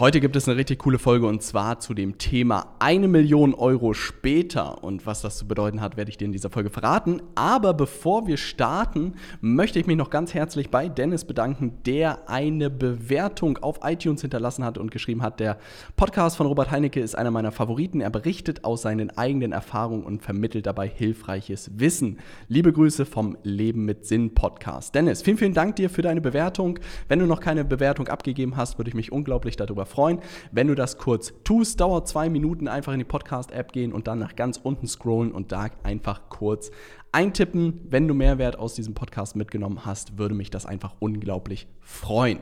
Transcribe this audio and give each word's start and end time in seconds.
Heute 0.00 0.20
gibt 0.20 0.36
es 0.36 0.46
eine 0.46 0.56
richtig 0.56 0.78
coole 0.78 1.00
Folge 1.00 1.26
und 1.26 1.42
zwar 1.42 1.80
zu 1.80 1.92
dem 1.92 2.18
Thema 2.18 2.76
eine 2.78 3.08
Million 3.08 3.52
Euro 3.52 3.94
später. 3.94 4.84
Und 4.84 5.06
was 5.06 5.22
das 5.22 5.38
zu 5.38 5.48
bedeuten 5.48 5.80
hat, 5.80 5.96
werde 5.96 6.08
ich 6.08 6.16
dir 6.16 6.26
in 6.26 6.30
dieser 6.30 6.50
Folge 6.50 6.70
verraten. 6.70 7.20
Aber 7.34 7.74
bevor 7.74 8.28
wir 8.28 8.36
starten, 8.36 9.14
möchte 9.40 9.80
ich 9.80 9.88
mich 9.88 9.96
noch 9.96 10.10
ganz 10.10 10.34
herzlich 10.34 10.70
bei 10.70 10.88
Dennis 10.88 11.24
bedanken, 11.24 11.82
der 11.84 12.30
eine 12.30 12.70
Bewertung 12.70 13.58
auf 13.58 13.80
iTunes 13.82 14.20
hinterlassen 14.20 14.64
hat 14.64 14.78
und 14.78 14.92
geschrieben 14.92 15.20
hat, 15.20 15.40
der 15.40 15.58
Podcast 15.96 16.36
von 16.36 16.46
Robert 16.46 16.70
Heinecke 16.70 17.00
ist 17.00 17.16
einer 17.18 17.32
meiner 17.32 17.50
Favoriten. 17.50 18.00
Er 18.00 18.10
berichtet 18.10 18.62
aus 18.62 18.82
seinen 18.82 19.18
eigenen 19.18 19.50
Erfahrungen 19.50 20.04
und 20.04 20.22
vermittelt 20.22 20.66
dabei 20.66 20.86
hilfreiches 20.86 21.72
Wissen. 21.74 22.20
Liebe 22.46 22.72
Grüße 22.72 23.04
vom 23.04 23.36
Leben 23.42 23.84
mit 23.84 24.06
Sinn 24.06 24.32
Podcast. 24.32 24.94
Dennis, 24.94 25.22
vielen, 25.22 25.38
vielen 25.38 25.54
Dank 25.54 25.74
dir 25.74 25.90
für 25.90 26.02
deine 26.02 26.20
Bewertung. 26.20 26.78
Wenn 27.08 27.18
du 27.18 27.26
noch 27.26 27.40
keine 27.40 27.64
Bewertung 27.64 28.06
abgegeben 28.06 28.56
hast, 28.56 28.78
würde 28.78 28.90
ich 28.90 28.94
mich 28.94 29.10
unglaublich 29.10 29.56
darüber 29.56 29.87
freuen. 29.88 30.20
Wenn 30.52 30.68
du 30.68 30.74
das 30.74 30.98
kurz 30.98 31.32
tust, 31.44 31.80
dauert 31.80 32.06
zwei 32.06 32.28
Minuten, 32.28 32.68
einfach 32.68 32.92
in 32.92 32.98
die 32.98 33.04
Podcast-App 33.04 33.72
gehen 33.72 33.92
und 33.92 34.06
dann 34.06 34.18
nach 34.18 34.36
ganz 34.36 34.60
unten 34.62 34.86
scrollen 34.86 35.32
und 35.32 35.52
da 35.52 35.68
einfach 35.82 36.28
kurz 36.28 36.70
eintippen. 37.12 37.80
Wenn 37.88 38.06
du 38.06 38.14
Mehrwert 38.14 38.58
aus 38.58 38.74
diesem 38.74 38.94
Podcast 38.94 39.36
mitgenommen 39.36 39.84
hast, 39.84 40.18
würde 40.18 40.34
mich 40.34 40.50
das 40.50 40.66
einfach 40.66 40.94
unglaublich 41.00 41.66
freuen. 41.80 42.38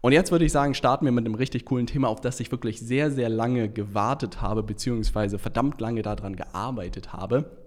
Und 0.00 0.12
jetzt 0.12 0.32
würde 0.32 0.44
ich 0.44 0.50
sagen, 0.50 0.74
starten 0.74 1.04
wir 1.04 1.12
mit 1.12 1.24
einem 1.24 1.36
richtig 1.36 1.64
coolen 1.64 1.86
Thema, 1.86 2.08
auf 2.08 2.20
das 2.20 2.40
ich 2.40 2.50
wirklich 2.50 2.80
sehr, 2.80 3.12
sehr 3.12 3.28
lange 3.28 3.68
gewartet 3.68 4.42
habe, 4.42 4.64
beziehungsweise 4.64 5.38
verdammt 5.38 5.80
lange 5.80 6.02
daran 6.02 6.34
gearbeitet 6.34 7.12
habe. 7.12 7.61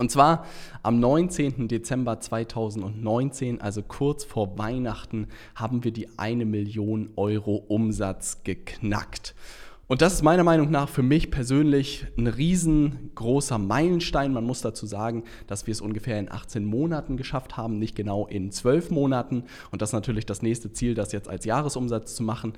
Und 0.00 0.10
zwar 0.10 0.46
am 0.82 0.98
19. 0.98 1.68
Dezember 1.68 2.20
2019, 2.20 3.60
also 3.60 3.82
kurz 3.82 4.24
vor 4.24 4.56
Weihnachten, 4.56 5.28
haben 5.54 5.84
wir 5.84 5.92
die 5.92 6.08
eine 6.18 6.46
Million 6.46 7.10
Euro 7.16 7.56
Umsatz 7.56 8.42
geknackt. 8.42 9.34
Und 9.90 10.02
das 10.02 10.12
ist 10.12 10.22
meiner 10.22 10.44
Meinung 10.44 10.70
nach 10.70 10.88
für 10.88 11.02
mich 11.02 11.32
persönlich 11.32 12.06
ein 12.16 12.28
riesengroßer 12.28 13.58
Meilenstein. 13.58 14.32
Man 14.32 14.44
muss 14.44 14.60
dazu 14.60 14.86
sagen, 14.86 15.24
dass 15.48 15.66
wir 15.66 15.72
es 15.72 15.80
ungefähr 15.80 16.16
in 16.20 16.30
18 16.30 16.64
Monaten 16.64 17.16
geschafft 17.16 17.56
haben, 17.56 17.80
nicht 17.80 17.96
genau 17.96 18.28
in 18.28 18.52
12 18.52 18.92
Monaten. 18.92 19.42
Und 19.72 19.82
das 19.82 19.88
ist 19.88 19.94
natürlich 19.94 20.26
das 20.26 20.42
nächste 20.42 20.72
Ziel, 20.72 20.94
das 20.94 21.10
jetzt 21.10 21.28
als 21.28 21.44
Jahresumsatz 21.44 22.14
zu 22.14 22.22
machen. 22.22 22.52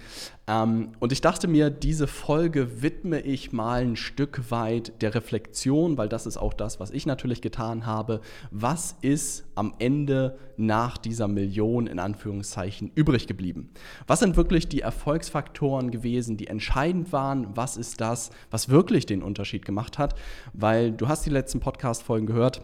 Ähm, 0.47 0.91
und 1.00 1.10
ich 1.10 1.22
dachte 1.22 1.48
mir, 1.48 1.70
diese 1.70 2.06
Folge 2.06 2.83
widme 2.83 3.20
ich 3.20 3.50
mal 3.50 3.80
ein 3.80 3.97
Stück 3.97 4.50
weit 4.50 5.00
der 5.00 5.14
Reflexion, 5.14 5.97
weil 5.97 6.10
das 6.10 6.27
ist 6.27 6.36
auch 6.36 6.53
das, 6.53 6.80
was 6.80 6.91
ich 6.91 7.06
natürlich 7.06 7.41
getan 7.41 7.86
habe. 7.86 8.20
Was 8.50 8.94
ist 9.00 9.47
am 9.55 9.72
Ende 9.78 10.36
nach 10.63 10.99
dieser 10.99 11.29
Million 11.29 11.87
in 11.87 11.99
Anführungszeichen 11.99 12.91
übrig 12.95 13.27
geblieben? 13.27 13.71
Was 14.07 14.21
sind 14.21 14.37
wirklich 14.37 14.69
die 14.69 14.81
Erfolgsfaktoren 14.81 15.91
gewesen, 15.91 16.37
die 16.37 16.47
entscheidend 16.47 17.13
waren? 17.13 17.53
was 17.55 17.77
ist 17.77 18.01
das, 18.01 18.31
was 18.51 18.69
wirklich 18.69 19.07
den 19.07 19.23
Unterschied 19.23 19.65
gemacht 19.65 19.99
hat, 19.99 20.19
weil 20.53 20.93
du 20.93 21.09
hast 21.09 21.27
die 21.27 21.31
letzten 21.31 21.61
Podcast-Folgen 21.61 22.27
gehört. 22.27 22.62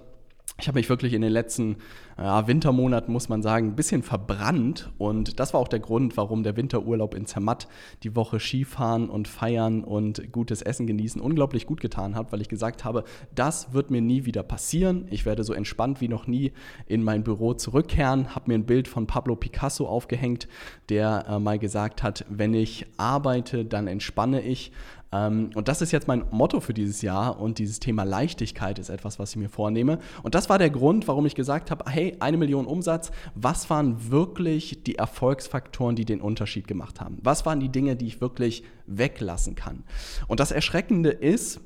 Ich 0.60 0.66
habe 0.66 0.78
mich 0.78 0.88
wirklich 0.88 1.12
in 1.12 1.22
den 1.22 1.32
letzten 1.32 1.76
ja, 2.18 2.48
Wintermonaten, 2.48 3.12
muss 3.12 3.28
man 3.28 3.42
sagen, 3.42 3.68
ein 3.68 3.76
bisschen 3.76 4.02
verbrannt. 4.02 4.90
Und 4.98 5.38
das 5.38 5.54
war 5.54 5.60
auch 5.60 5.68
der 5.68 5.78
Grund, 5.78 6.16
warum 6.16 6.42
der 6.42 6.56
Winterurlaub 6.56 7.14
in 7.14 7.26
Zermatt 7.26 7.68
die 8.02 8.16
Woche 8.16 8.40
Skifahren 8.40 9.08
und 9.08 9.28
feiern 9.28 9.84
und 9.84 10.32
gutes 10.32 10.60
Essen 10.60 10.88
genießen 10.88 11.20
unglaublich 11.20 11.64
gut 11.66 11.80
getan 11.80 12.16
hat, 12.16 12.32
weil 12.32 12.40
ich 12.40 12.48
gesagt 12.48 12.84
habe, 12.84 13.04
das 13.34 13.72
wird 13.72 13.92
mir 13.92 14.00
nie 14.00 14.24
wieder 14.24 14.42
passieren. 14.42 15.06
Ich 15.10 15.26
werde 15.26 15.44
so 15.44 15.52
entspannt 15.52 16.00
wie 16.00 16.08
noch 16.08 16.26
nie 16.26 16.52
in 16.86 17.04
mein 17.04 17.22
Büro 17.22 17.54
zurückkehren. 17.54 18.34
Habe 18.34 18.50
mir 18.50 18.54
ein 18.54 18.66
Bild 18.66 18.88
von 18.88 19.06
Pablo 19.06 19.36
Picasso 19.36 19.86
aufgehängt, 19.86 20.48
der 20.88 21.24
äh, 21.28 21.38
mal 21.38 21.58
gesagt 21.60 22.02
hat, 22.02 22.24
wenn 22.28 22.52
ich 22.52 22.86
arbeite, 22.96 23.64
dann 23.64 23.86
entspanne 23.86 24.40
ich. 24.40 24.72
Ähm, 25.12 25.50
und 25.54 25.68
das 25.68 25.80
ist 25.82 25.92
jetzt 25.92 26.08
mein 26.08 26.24
Motto 26.30 26.60
für 26.60 26.74
dieses 26.74 27.02
Jahr 27.02 27.40
und 27.40 27.58
dieses 27.58 27.80
Thema 27.80 28.04
Leichtigkeit 28.04 28.78
ist 28.78 28.90
etwas, 28.90 29.18
was 29.18 29.30
ich 29.30 29.36
mir 29.36 29.48
vornehme. 29.48 29.98
Und 30.22 30.34
das 30.34 30.48
war 30.48 30.58
der 30.58 30.70
Grund, 30.70 31.08
warum 31.08 31.26
ich 31.26 31.34
gesagt 31.34 31.70
habe, 31.70 31.90
hey, 31.90 32.07
eine 32.20 32.36
Million 32.36 32.66
Umsatz, 32.66 33.10
was 33.34 33.70
waren 33.70 34.10
wirklich 34.10 34.82
die 34.84 34.96
Erfolgsfaktoren, 34.96 35.96
die 35.96 36.04
den 36.04 36.20
Unterschied 36.20 36.66
gemacht 36.66 37.00
haben? 37.00 37.18
Was 37.22 37.46
waren 37.46 37.60
die 37.60 37.68
Dinge, 37.68 37.96
die 37.96 38.06
ich 38.06 38.20
wirklich 38.20 38.64
weglassen 38.86 39.54
kann? 39.54 39.84
Und 40.26 40.40
das 40.40 40.52
Erschreckende 40.52 41.10
ist, 41.10 41.60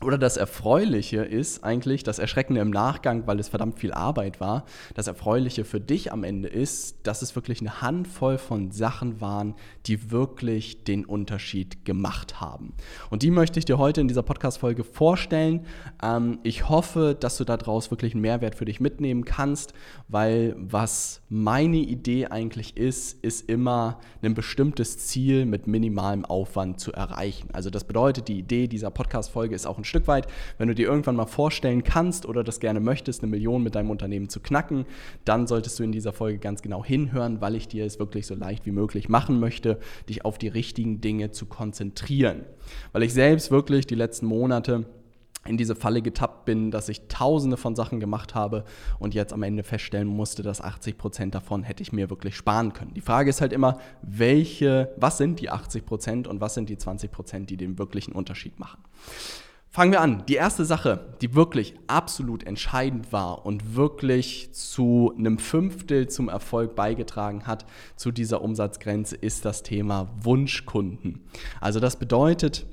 oder 0.00 0.16
das 0.16 0.36
Erfreuliche 0.36 1.22
ist 1.22 1.64
eigentlich, 1.64 2.04
das 2.04 2.20
Erschreckende 2.20 2.60
im 2.60 2.70
Nachgang, 2.70 3.26
weil 3.26 3.40
es 3.40 3.48
verdammt 3.48 3.80
viel 3.80 3.92
Arbeit 3.92 4.40
war, 4.40 4.64
das 4.94 5.08
Erfreuliche 5.08 5.64
für 5.64 5.80
dich 5.80 6.12
am 6.12 6.22
Ende 6.22 6.48
ist, 6.48 6.98
dass 7.02 7.20
es 7.20 7.34
wirklich 7.34 7.60
eine 7.60 7.82
Handvoll 7.82 8.38
von 8.38 8.70
Sachen 8.70 9.20
waren, 9.20 9.54
die 9.86 10.12
wirklich 10.12 10.84
den 10.84 11.04
Unterschied 11.04 11.84
gemacht 11.84 12.40
haben. 12.40 12.74
Und 13.10 13.24
die 13.24 13.32
möchte 13.32 13.58
ich 13.58 13.64
dir 13.64 13.78
heute 13.78 14.00
in 14.00 14.06
dieser 14.06 14.22
Podcast-Folge 14.22 14.84
vorstellen. 14.84 15.66
Ähm, 16.00 16.38
ich 16.44 16.68
hoffe, 16.68 17.16
dass 17.18 17.36
du 17.36 17.44
daraus 17.44 17.90
wirklich 17.90 18.14
einen 18.14 18.22
Mehrwert 18.22 18.54
für 18.54 18.66
dich 18.66 18.78
mitnehmen 18.78 19.24
kannst, 19.24 19.72
weil 20.06 20.54
was 20.58 21.22
meine 21.28 21.78
Idee 21.78 22.26
eigentlich 22.26 22.76
ist, 22.76 23.24
ist 23.24 23.50
immer 23.50 23.98
ein 24.22 24.34
bestimmtes 24.34 24.98
Ziel 24.98 25.44
mit 25.44 25.66
minimalem 25.66 26.24
Aufwand 26.24 26.78
zu 26.78 26.92
erreichen. 26.92 27.48
Also 27.52 27.68
das 27.68 27.82
bedeutet, 27.82 28.28
die 28.28 28.38
Idee 28.38 28.68
dieser 28.68 28.92
Podcast-Folge 28.92 29.56
ist 29.56 29.66
auch 29.66 29.78
ein 29.78 29.87
Stück 29.88 30.06
weit, 30.06 30.26
wenn 30.58 30.68
du 30.68 30.74
dir 30.74 30.86
irgendwann 30.86 31.16
mal 31.16 31.26
vorstellen 31.26 31.82
kannst 31.82 32.26
oder 32.26 32.44
das 32.44 32.60
gerne 32.60 32.80
möchtest, 32.80 33.22
eine 33.22 33.30
Million 33.30 33.62
mit 33.62 33.74
deinem 33.74 33.90
Unternehmen 33.90 34.28
zu 34.28 34.40
knacken, 34.40 34.86
dann 35.24 35.46
solltest 35.46 35.78
du 35.78 35.82
in 35.82 35.92
dieser 35.92 36.12
Folge 36.12 36.38
ganz 36.38 36.62
genau 36.62 36.84
hinhören, 36.84 37.40
weil 37.40 37.54
ich 37.54 37.68
dir 37.68 37.84
es 37.84 37.98
wirklich 37.98 38.26
so 38.26 38.34
leicht 38.34 38.66
wie 38.66 38.72
möglich 38.72 39.08
machen 39.08 39.40
möchte, 39.40 39.78
dich 40.08 40.24
auf 40.24 40.38
die 40.38 40.48
richtigen 40.48 41.00
Dinge 41.00 41.30
zu 41.30 41.46
konzentrieren. 41.46 42.44
Weil 42.92 43.02
ich 43.02 43.12
selbst 43.12 43.50
wirklich 43.50 43.86
die 43.86 43.94
letzten 43.94 44.26
Monate 44.26 44.86
in 45.48 45.56
diese 45.56 45.74
Falle 45.74 46.02
getappt 46.02 46.44
bin, 46.44 46.70
dass 46.70 46.88
ich 46.88 47.08
tausende 47.08 47.56
von 47.56 47.74
Sachen 47.74 48.00
gemacht 48.00 48.34
habe 48.34 48.64
und 48.98 49.14
jetzt 49.14 49.32
am 49.32 49.42
Ende 49.42 49.62
feststellen 49.62 50.08
musste, 50.08 50.42
dass 50.42 50.60
80 50.60 50.98
Prozent 50.98 51.34
davon 51.34 51.62
hätte 51.62 51.82
ich 51.82 51.92
mir 51.92 52.10
wirklich 52.10 52.36
sparen 52.36 52.72
können. 52.72 52.94
Die 52.94 53.00
Frage 53.00 53.30
ist 53.30 53.40
halt 53.40 53.52
immer, 53.52 53.78
welche, 54.02 54.92
was 54.96 55.18
sind 55.18 55.40
die 55.40 55.50
80 55.50 55.86
Prozent 55.86 56.28
und 56.28 56.40
was 56.40 56.54
sind 56.54 56.68
die 56.68 56.76
20 56.76 57.10
Prozent, 57.10 57.50
die 57.50 57.56
den 57.56 57.78
wirklichen 57.78 58.12
Unterschied 58.12 58.58
machen. 58.58 58.82
Fangen 59.70 59.92
wir 59.92 60.00
an. 60.00 60.24
Die 60.26 60.34
erste 60.34 60.64
Sache, 60.64 61.14
die 61.20 61.34
wirklich 61.34 61.74
absolut 61.88 62.42
entscheidend 62.44 63.12
war 63.12 63.44
und 63.44 63.76
wirklich 63.76 64.50
zu 64.52 65.12
einem 65.16 65.38
Fünftel 65.38 66.08
zum 66.08 66.30
Erfolg 66.30 66.74
beigetragen 66.74 67.46
hat, 67.46 67.66
zu 67.94 68.10
dieser 68.10 68.40
Umsatzgrenze, 68.40 69.14
ist 69.16 69.44
das 69.44 69.62
Thema 69.62 70.08
Wunschkunden. 70.22 71.20
Also 71.60 71.80
das 71.80 71.96
bedeutet, 71.96 72.66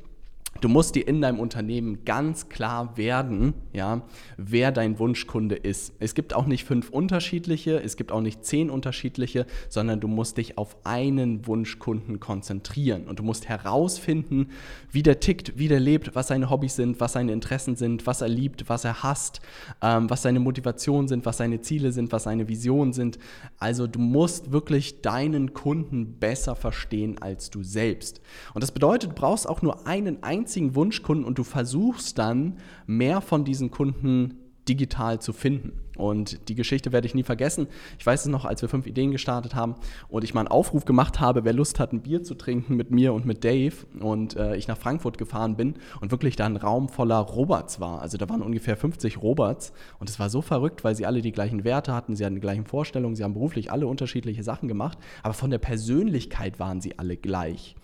Du 0.61 0.69
musst 0.69 0.95
dir 0.95 1.05
in 1.05 1.19
deinem 1.21 1.39
Unternehmen 1.39 2.05
ganz 2.05 2.47
klar 2.47 2.95
werden, 2.95 3.53
ja, 3.73 4.03
wer 4.37 4.71
dein 4.71 4.99
Wunschkunde 4.99 5.55
ist. 5.55 5.93
Es 5.99 6.15
gibt 6.15 6.33
auch 6.33 6.45
nicht 6.45 6.63
fünf 6.63 6.89
unterschiedliche, 6.91 7.83
es 7.83 7.97
gibt 7.97 8.13
auch 8.13 8.21
nicht 8.21 8.45
zehn 8.45 8.69
unterschiedliche, 8.69 9.47
sondern 9.67 9.99
du 9.99 10.07
musst 10.07 10.37
dich 10.37 10.57
auf 10.57 10.77
einen 10.85 11.45
Wunschkunden 11.45 12.21
konzentrieren 12.21 13.03
und 13.03 13.19
du 13.19 13.23
musst 13.23 13.49
herausfinden, 13.49 14.47
wie 14.89 15.03
der 15.03 15.19
tickt, 15.19 15.57
wie 15.57 15.67
der 15.67 15.81
lebt, 15.81 16.15
was 16.15 16.29
seine 16.29 16.49
Hobbys 16.49 16.77
sind, 16.77 17.01
was 17.01 17.13
seine 17.13 17.33
Interessen 17.33 17.75
sind, 17.75 18.07
was 18.07 18.21
er 18.21 18.29
liebt, 18.29 18.69
was 18.69 18.85
er 18.85 19.03
hasst, 19.03 19.41
ähm, 19.81 20.09
was 20.09 20.21
seine 20.21 20.39
Motivationen 20.39 21.09
sind, 21.09 21.25
was 21.25 21.35
seine 21.35 21.59
Ziele 21.59 21.91
sind, 21.91 22.13
was 22.13 22.23
seine 22.23 22.47
Visionen 22.47 22.93
sind. 22.93 23.19
Also 23.59 23.87
du 23.87 23.99
musst 23.99 24.53
wirklich 24.53 25.01
deinen 25.01 25.53
Kunden 25.53 26.17
besser 26.17 26.55
verstehen 26.55 27.17
als 27.21 27.49
du 27.49 27.61
selbst. 27.61 28.21
Und 28.53 28.63
das 28.63 28.71
bedeutet, 28.71 29.11
du 29.11 29.15
brauchst 29.15 29.49
auch 29.49 29.61
nur 29.61 29.85
einen 29.85 30.23
einzigen 30.23 30.44
einzigen 30.45 30.75
Wunschkunden 30.75 31.25
und 31.25 31.39
du 31.39 31.43
versuchst 31.43 32.19
dann 32.19 32.57
mehr 32.85 33.19
von 33.21 33.45
diesen 33.45 33.71
Kunden 33.71 34.35
digital 34.69 35.19
zu 35.19 35.33
finden. 35.33 35.73
Und 35.95 36.49
die 36.49 36.55
Geschichte 36.55 36.91
werde 36.91 37.07
ich 37.07 37.15
nie 37.15 37.23
vergessen. 37.23 37.67
Ich 37.97 38.05
weiß 38.05 38.21
es 38.21 38.27
noch, 38.27 38.45
als 38.45 38.61
wir 38.61 38.69
fünf 38.69 38.85
Ideen 38.85 39.11
gestartet 39.11 39.55
haben 39.55 39.75
und 40.07 40.23
ich 40.23 40.35
mal 40.35 40.41
einen 40.41 40.49
Aufruf 40.49 40.85
gemacht 40.85 41.19
habe, 41.19 41.45
wer 41.45 41.53
Lust 41.53 41.79
hat, 41.79 41.93
ein 41.93 42.01
Bier 42.01 42.21
zu 42.21 42.35
trinken 42.35 42.75
mit 42.75 42.91
mir 42.91 43.13
und 43.13 43.25
mit 43.25 43.43
Dave 43.43 43.73
und 43.99 44.35
äh, 44.35 44.55
ich 44.55 44.67
nach 44.67 44.77
Frankfurt 44.77 45.17
gefahren 45.17 45.55
bin 45.55 45.75
und 45.99 46.11
wirklich 46.11 46.35
da 46.35 46.45
ein 46.45 46.57
Raum 46.57 46.89
voller 46.89 47.19
Robots 47.19 47.79
war. 47.79 48.01
Also 48.01 48.17
da 48.17 48.29
waren 48.29 48.43
ungefähr 48.43 48.77
50 48.77 49.21
Robots 49.21 49.73
und 49.99 50.09
es 50.09 50.19
war 50.19 50.29
so 50.29 50.41
verrückt, 50.41 50.83
weil 50.83 50.95
sie 50.95 51.07
alle 51.07 51.21
die 51.21 51.31
gleichen 51.31 51.63
Werte 51.63 51.93
hatten, 51.93 52.15
sie 52.15 52.25
hatten 52.25 52.35
die 52.35 52.41
gleichen 52.41 52.65
Vorstellungen, 52.65 53.15
sie 53.15 53.23
haben 53.23 53.33
beruflich 53.33 53.71
alle 53.71 53.87
unterschiedliche 53.87 54.43
Sachen 54.43 54.67
gemacht, 54.67 54.99
aber 55.23 55.33
von 55.33 55.49
der 55.49 55.59
Persönlichkeit 55.59 56.59
waren 56.59 56.81
sie 56.81 56.99
alle 56.99 57.17
gleich. 57.17 57.75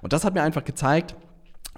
Und 0.00 0.12
das 0.12 0.24
hat 0.24 0.34
mir 0.34 0.42
einfach 0.42 0.64
gezeigt, 0.64 1.14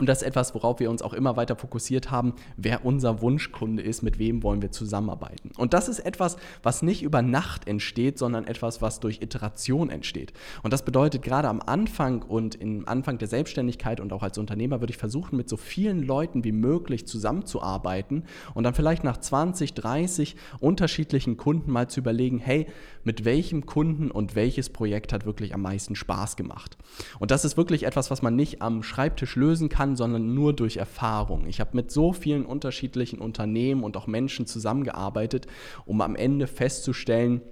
Und 0.00 0.08
das 0.08 0.22
ist 0.22 0.28
etwas, 0.28 0.54
worauf 0.54 0.80
wir 0.80 0.90
uns 0.90 1.02
auch 1.02 1.12
immer 1.12 1.36
weiter 1.36 1.56
fokussiert 1.56 2.10
haben, 2.10 2.32
wer 2.56 2.86
unser 2.86 3.20
Wunschkunde 3.20 3.82
ist, 3.82 4.02
mit 4.02 4.18
wem 4.18 4.42
wollen 4.42 4.62
wir 4.62 4.72
zusammenarbeiten. 4.72 5.50
Und 5.58 5.74
das 5.74 5.88
ist 5.88 6.00
etwas, 6.00 6.38
was 6.62 6.80
nicht 6.80 7.02
über 7.02 7.20
Nacht 7.20 7.68
entsteht, 7.68 8.18
sondern 8.18 8.46
etwas, 8.46 8.80
was 8.80 9.00
durch 9.00 9.20
Iteration 9.20 9.90
entsteht. 9.90 10.32
Und 10.62 10.72
das 10.72 10.86
bedeutet, 10.86 11.20
gerade 11.22 11.48
am 11.48 11.60
Anfang 11.60 12.22
und 12.22 12.54
im 12.54 12.88
Anfang 12.88 13.18
der 13.18 13.28
Selbstständigkeit 13.28 14.00
und 14.00 14.12
auch 14.14 14.22
als 14.22 14.38
Unternehmer 14.38 14.80
würde 14.80 14.92
ich 14.92 14.96
versuchen, 14.96 15.36
mit 15.36 15.50
so 15.50 15.58
vielen 15.58 16.02
Leuten 16.02 16.44
wie 16.44 16.52
möglich 16.52 17.06
zusammenzuarbeiten 17.06 18.24
und 18.54 18.64
dann 18.64 18.72
vielleicht 18.72 19.04
nach 19.04 19.18
20, 19.18 19.74
30 19.74 20.34
unterschiedlichen 20.60 21.36
Kunden 21.36 21.70
mal 21.70 21.88
zu 21.88 22.00
überlegen, 22.00 22.38
hey, 22.38 22.66
mit 23.04 23.26
welchem 23.26 23.66
Kunden 23.66 24.10
und 24.10 24.34
welches 24.34 24.70
Projekt 24.70 25.12
hat 25.12 25.26
wirklich 25.26 25.54
am 25.54 25.60
meisten 25.60 25.94
Spaß 25.94 26.36
gemacht. 26.36 26.78
Und 27.18 27.30
das 27.30 27.44
ist 27.44 27.58
wirklich 27.58 27.84
etwas, 27.84 28.10
was 28.10 28.22
man 28.22 28.34
nicht 28.34 28.62
am 28.62 28.82
Schreibtisch 28.82 29.36
lösen 29.36 29.68
kann, 29.68 29.89
sondern 29.96 30.34
nur 30.34 30.52
durch 30.52 30.76
Erfahrung. 30.76 31.46
Ich 31.46 31.60
habe 31.60 31.70
mit 31.74 31.90
so 31.90 32.12
vielen 32.12 32.44
unterschiedlichen 32.44 33.18
Unternehmen 33.18 33.84
und 33.84 33.96
auch 33.96 34.06
Menschen 34.06 34.46
zusammengearbeitet, 34.46 35.46
um 35.86 36.00
am 36.00 36.16
Ende 36.16 36.46
festzustellen, 36.46 37.42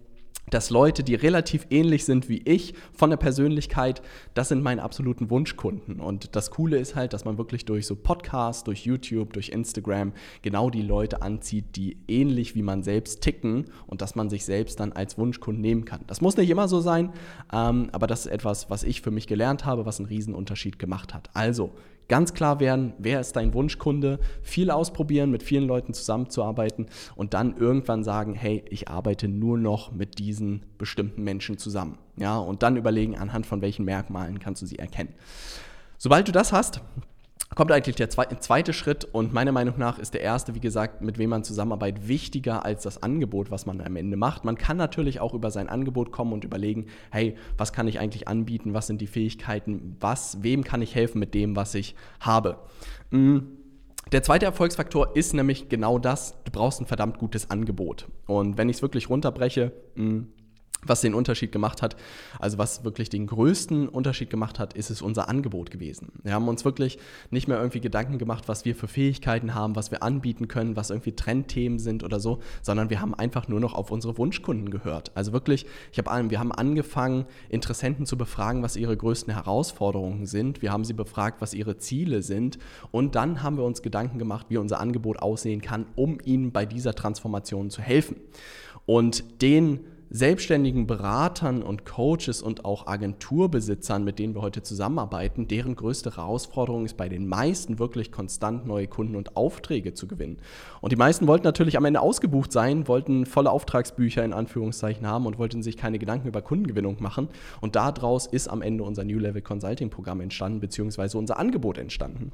dass 0.50 0.70
Leute, 0.70 1.02
die 1.02 1.14
relativ 1.14 1.66
ähnlich 1.70 2.04
sind 2.04 2.28
wie 2.28 2.42
ich 2.44 2.74
von 2.92 3.10
der 3.10 3.16
Persönlichkeit, 3.16 4.02
das 4.34 4.48
sind 4.48 4.62
meine 4.62 4.82
absoluten 4.82 5.30
Wunschkunden. 5.30 6.00
Und 6.00 6.36
das 6.36 6.50
Coole 6.50 6.78
ist 6.78 6.96
halt, 6.96 7.12
dass 7.12 7.24
man 7.24 7.38
wirklich 7.38 7.64
durch 7.64 7.86
so 7.86 7.96
Podcasts, 7.96 8.64
durch 8.64 8.84
YouTube, 8.84 9.32
durch 9.32 9.50
Instagram 9.50 10.12
genau 10.42 10.70
die 10.70 10.82
Leute 10.82 11.22
anzieht, 11.22 11.76
die 11.76 11.98
ähnlich 12.08 12.54
wie 12.54 12.62
man 12.62 12.82
selbst 12.82 13.20
ticken 13.20 13.66
und 13.86 14.02
dass 14.02 14.14
man 14.14 14.30
sich 14.30 14.44
selbst 14.44 14.80
dann 14.80 14.92
als 14.92 15.18
Wunschkunden 15.18 15.60
nehmen 15.60 15.84
kann. 15.84 16.00
Das 16.06 16.20
muss 16.20 16.36
nicht 16.36 16.50
immer 16.50 16.68
so 16.68 16.80
sein, 16.80 17.12
ähm, 17.52 17.88
aber 17.92 18.06
das 18.06 18.26
ist 18.26 18.32
etwas, 18.32 18.70
was 18.70 18.84
ich 18.84 19.02
für 19.02 19.10
mich 19.10 19.26
gelernt 19.26 19.64
habe, 19.64 19.86
was 19.86 19.98
einen 19.98 20.08
Riesenunterschied 20.08 20.78
gemacht 20.78 21.14
hat. 21.14 21.30
Also 21.34 21.74
ganz 22.08 22.34
klar 22.34 22.60
werden, 22.60 22.94
wer 22.98 23.20
ist 23.20 23.36
dein 23.36 23.54
Wunschkunde, 23.54 24.18
viel 24.42 24.70
ausprobieren, 24.70 25.30
mit 25.30 25.42
vielen 25.42 25.66
Leuten 25.66 25.94
zusammenzuarbeiten 25.94 26.86
und 27.14 27.34
dann 27.34 27.56
irgendwann 27.56 28.02
sagen, 28.02 28.34
hey, 28.34 28.64
ich 28.70 28.88
arbeite 28.88 29.28
nur 29.28 29.58
noch 29.58 29.92
mit 29.92 30.18
diesen 30.18 30.64
bestimmten 30.78 31.22
Menschen 31.22 31.58
zusammen. 31.58 31.98
Ja, 32.16 32.38
und 32.38 32.62
dann 32.62 32.76
überlegen, 32.76 33.16
anhand 33.16 33.46
von 33.46 33.60
welchen 33.60 33.84
Merkmalen 33.84 34.38
kannst 34.40 34.62
du 34.62 34.66
sie 34.66 34.78
erkennen. 34.78 35.14
Sobald 35.98 36.28
du 36.28 36.32
das 36.32 36.52
hast, 36.52 36.80
kommt 37.54 37.72
eigentlich 37.72 37.96
der 37.96 38.10
zweite 38.10 38.72
Schritt 38.72 39.04
und 39.04 39.32
meiner 39.32 39.52
Meinung 39.52 39.78
nach 39.78 39.98
ist 39.98 40.14
der 40.14 40.20
erste, 40.20 40.54
wie 40.54 40.60
gesagt, 40.60 41.00
mit 41.00 41.18
wem 41.18 41.30
man 41.30 41.44
zusammenarbeitet, 41.44 42.06
wichtiger 42.06 42.64
als 42.64 42.82
das 42.82 43.02
Angebot, 43.02 43.50
was 43.50 43.66
man 43.66 43.80
am 43.80 43.96
Ende 43.96 44.16
macht. 44.16 44.44
Man 44.44 44.56
kann 44.56 44.76
natürlich 44.76 45.20
auch 45.20 45.34
über 45.34 45.50
sein 45.50 45.68
Angebot 45.68 46.12
kommen 46.12 46.32
und 46.32 46.44
überlegen, 46.44 46.86
hey, 47.10 47.36
was 47.56 47.72
kann 47.72 47.88
ich 47.88 48.00
eigentlich 48.00 48.28
anbieten, 48.28 48.74
was 48.74 48.86
sind 48.86 49.00
die 49.00 49.06
Fähigkeiten, 49.06 49.96
was, 49.98 50.42
wem 50.42 50.62
kann 50.62 50.82
ich 50.82 50.94
helfen 50.94 51.18
mit 51.18 51.34
dem, 51.34 51.56
was 51.56 51.74
ich 51.74 51.94
habe. 52.20 52.58
Mm, 53.10 53.38
der 54.12 54.22
zweite 54.22 54.46
Erfolgsfaktor 54.46 55.16
ist 55.16 55.34
nämlich 55.34 55.68
genau 55.68 55.98
das, 55.98 56.34
du 56.44 56.52
brauchst 56.52 56.80
ein 56.80 56.86
verdammt 56.86 57.18
gutes 57.18 57.50
Angebot. 57.50 58.08
Und 58.26 58.56
wenn 58.56 58.68
ich 58.68 58.76
es 58.76 58.82
wirklich 58.82 59.10
runterbreche, 59.10 59.72
mm, 59.96 60.20
was 60.84 61.00
den 61.00 61.14
Unterschied 61.14 61.50
gemacht 61.50 61.82
hat, 61.82 61.96
also 62.38 62.58
was 62.58 62.84
wirklich 62.84 63.08
den 63.08 63.26
größten 63.26 63.88
Unterschied 63.88 64.30
gemacht 64.30 64.58
hat, 64.58 64.74
ist 64.74 64.90
es 64.90 65.02
unser 65.02 65.28
Angebot 65.28 65.70
gewesen. 65.70 66.12
Wir 66.22 66.32
haben 66.34 66.46
uns 66.48 66.64
wirklich 66.64 66.98
nicht 67.30 67.48
mehr 67.48 67.58
irgendwie 67.58 67.80
Gedanken 67.80 68.18
gemacht, 68.18 68.44
was 68.46 68.64
wir 68.64 68.76
für 68.76 68.86
Fähigkeiten 68.86 69.54
haben, 69.54 69.74
was 69.74 69.90
wir 69.90 70.02
anbieten 70.02 70.46
können, 70.46 70.76
was 70.76 70.90
irgendwie 70.90 71.12
Trendthemen 71.12 71.78
sind 71.78 72.04
oder 72.04 72.20
so, 72.20 72.38
sondern 72.62 72.90
wir 72.90 73.00
haben 73.00 73.14
einfach 73.14 73.48
nur 73.48 73.60
noch 73.60 73.74
auf 73.74 73.90
unsere 73.90 74.16
Wunschkunden 74.18 74.70
gehört. 74.70 75.10
Also 75.14 75.32
wirklich, 75.32 75.66
ich 75.92 75.98
habe, 75.98 76.30
wir 76.30 76.38
haben 76.38 76.52
angefangen, 76.52 77.24
Interessenten 77.48 78.06
zu 78.06 78.16
befragen, 78.16 78.62
was 78.62 78.76
ihre 78.76 78.96
größten 78.96 79.32
Herausforderungen 79.34 80.26
sind. 80.26 80.62
Wir 80.62 80.72
haben 80.72 80.84
sie 80.84 80.94
befragt, 80.94 81.40
was 81.40 81.54
ihre 81.54 81.78
Ziele 81.78 82.22
sind 82.22 82.58
und 82.92 83.16
dann 83.16 83.42
haben 83.42 83.56
wir 83.56 83.64
uns 83.64 83.82
Gedanken 83.82 84.18
gemacht, 84.18 84.46
wie 84.48 84.58
unser 84.58 84.80
Angebot 84.80 85.20
aussehen 85.20 85.60
kann, 85.60 85.86
um 85.96 86.18
ihnen 86.24 86.52
bei 86.52 86.66
dieser 86.66 86.94
Transformation 86.94 87.70
zu 87.70 87.82
helfen. 87.82 88.16
Und 88.86 89.42
den 89.42 89.80
selbstständigen 90.10 90.86
Beratern 90.86 91.62
und 91.62 91.84
Coaches 91.84 92.42
und 92.42 92.64
auch 92.64 92.86
Agenturbesitzern, 92.86 94.04
mit 94.04 94.18
denen 94.18 94.34
wir 94.34 94.42
heute 94.42 94.62
zusammenarbeiten, 94.62 95.48
deren 95.48 95.76
größte 95.76 96.16
Herausforderung 96.16 96.84
ist 96.84 96.96
bei 96.96 97.08
den 97.08 97.26
meisten 97.26 97.78
wirklich 97.78 98.10
konstant 98.10 98.66
neue 98.66 98.86
Kunden 98.86 99.16
und 99.16 99.36
Aufträge 99.36 99.94
zu 99.94 100.08
gewinnen. 100.08 100.38
Und 100.80 100.92
die 100.92 100.96
meisten 100.96 101.26
wollten 101.26 101.44
natürlich 101.44 101.76
am 101.76 101.84
Ende 101.84 102.00
ausgebucht 102.00 102.52
sein, 102.52 102.88
wollten 102.88 103.26
volle 103.26 103.50
Auftragsbücher 103.50 104.24
in 104.24 104.32
Anführungszeichen 104.32 105.06
haben 105.06 105.26
und 105.26 105.38
wollten 105.38 105.62
sich 105.62 105.76
keine 105.76 105.98
Gedanken 105.98 106.28
über 106.28 106.42
Kundengewinnung 106.42 106.96
machen. 107.00 107.28
Und 107.60 107.76
daraus 107.76 108.26
ist 108.26 108.48
am 108.48 108.62
Ende 108.62 108.84
unser 108.84 109.04
New 109.04 109.18
Level 109.18 109.42
Consulting 109.42 109.90
Programm 109.90 110.20
entstanden, 110.20 110.60
beziehungsweise 110.60 111.18
unser 111.18 111.38
Angebot 111.38 111.78
entstanden. 111.78 112.32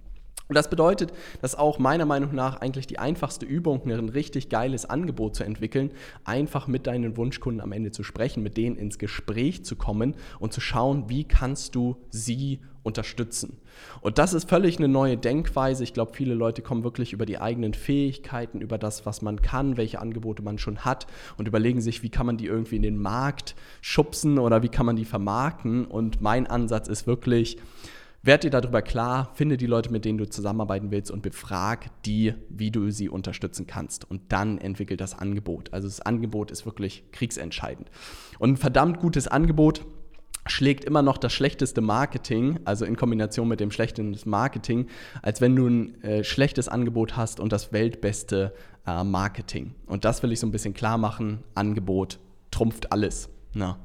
Und 0.49 0.57
das 0.57 0.69
bedeutet, 0.69 1.13
dass 1.41 1.55
auch 1.55 1.79
meiner 1.79 2.05
Meinung 2.05 2.35
nach 2.35 2.61
eigentlich 2.61 2.87
die 2.87 2.99
einfachste 2.99 3.47
Übung, 3.47 3.83
ein 3.91 4.11
richtig 4.11 4.51
geiles 4.51 4.85
Angebot 4.85 5.37
zu 5.37 5.45
entwickeln, 5.45 5.91
einfach 6.25 6.67
mit 6.67 6.87
deinen 6.87 7.17
Wunschkunden 7.17 7.63
am 7.63 7.73
Ende 7.73 7.93
zu 7.93 8.03
sprechen, 8.03 8.43
mit 8.43 8.57
denen 8.59 8.77
ins 8.77 8.99
Gespräch 8.99 9.65
zu 9.65 9.77
kommen 9.77 10.15
und 10.39 10.53
zu 10.53 10.61
schauen, 10.61 11.09
wie 11.09 11.25
kannst 11.25 11.75
du 11.75 11.97
sie 12.11 12.61
unterstützen. 12.83 13.57
Und 14.03 14.19
das 14.19 14.35
ist 14.35 14.49
völlig 14.49 14.77
eine 14.77 14.89
neue 14.89 15.17
Denkweise. 15.17 15.83
Ich 15.83 15.95
glaube, 15.95 16.13
viele 16.15 16.35
Leute 16.35 16.61
kommen 16.61 16.85
wirklich 16.85 17.15
über 17.15 17.25
die 17.25 17.39
eigenen 17.39 17.73
Fähigkeiten, 17.73 18.61
über 18.61 18.77
das, 18.77 19.07
was 19.07 19.23
man 19.23 19.41
kann, 19.41 19.79
welche 19.79 20.01
Angebote 20.01 20.43
man 20.43 20.59
schon 20.59 20.85
hat 20.85 21.07
und 21.39 21.49
überlegen 21.49 21.81
sich, 21.81 22.03
wie 22.03 22.11
kann 22.11 22.27
man 22.27 22.37
die 22.37 22.47
irgendwie 22.47 22.77
in 22.77 22.83
den 22.83 22.99
Markt 22.99 23.55
schubsen 23.81 24.39
oder 24.39 24.63
wie 24.63 24.69
kann 24.69 24.85
man 24.85 24.97
die 24.97 25.07
vermarkten. 25.07 25.87
Und 25.87 26.21
mein 26.21 26.47
Ansatz 26.47 26.87
ist 26.87 27.07
wirklich, 27.07 27.57
Werd 28.25 28.43
dir 28.43 28.51
darüber 28.51 28.81
klar, 28.81 29.33
finde 29.35 29.59
die 29.59 29.67
Leute, 29.67 29.93
mit 29.93 30.07
denen 30.07 30.17
du 30.17 30.27
zusammenarbeiten 30.27 30.91
willst 30.91 31.11
und 31.11 31.21
befrag 31.21 31.91
die, 32.07 32.33
wie 32.49 32.71
du 32.71 32.91
sie 32.91 33.11
unterstützen 33.11 33.67
kannst. 33.67 34.11
Und 34.11 34.33
dann 34.33 34.57
entwickelt 34.57 35.03
das 35.03 35.19
Angebot. 35.19 35.71
Also 35.75 35.89
das 35.89 36.01
Angebot 36.01 36.51
ist 36.51 36.65
wirklich 36.65 37.05
kriegsentscheidend. 37.13 37.91
Und 38.39 38.53
ein 38.53 38.57
verdammt 38.57 38.99
gutes 38.99 39.29
Angebot 39.29 39.85
schlägt 40.47 40.85
immer 40.85 41.03
noch 41.03 41.19
das 41.19 41.35
schlechteste 41.35 41.83
Marketing, 41.83 42.61
also 42.65 42.87
in 42.87 42.97
Kombination 42.97 43.47
mit 43.47 43.61
dem 43.61 43.71
schlechten 43.71 44.19
Marketing, 44.25 44.89
als 45.21 45.43
wenn 45.43 45.55
du 45.55 45.67
ein 45.67 46.03
äh, 46.03 46.25
schlechtes 46.25 46.69
Angebot 46.69 47.19
hast 47.19 47.41
und 47.41 47.53
das 47.53 47.75
weltbeste 47.75 48.55
äh, 48.87 49.05
Marketing. 49.05 49.75
Und 49.85 50.07
das 50.07 50.23
will 50.23 50.33
ich 50.33 50.41
so 50.41 50.47
ein 50.47 50.53
bisschen 50.53 50.73
klar 50.73 50.97
machen. 50.97 51.41
Angebot 51.55 52.19
trumpft 52.51 52.91
alles. 52.91 53.29
Na. 53.53 53.79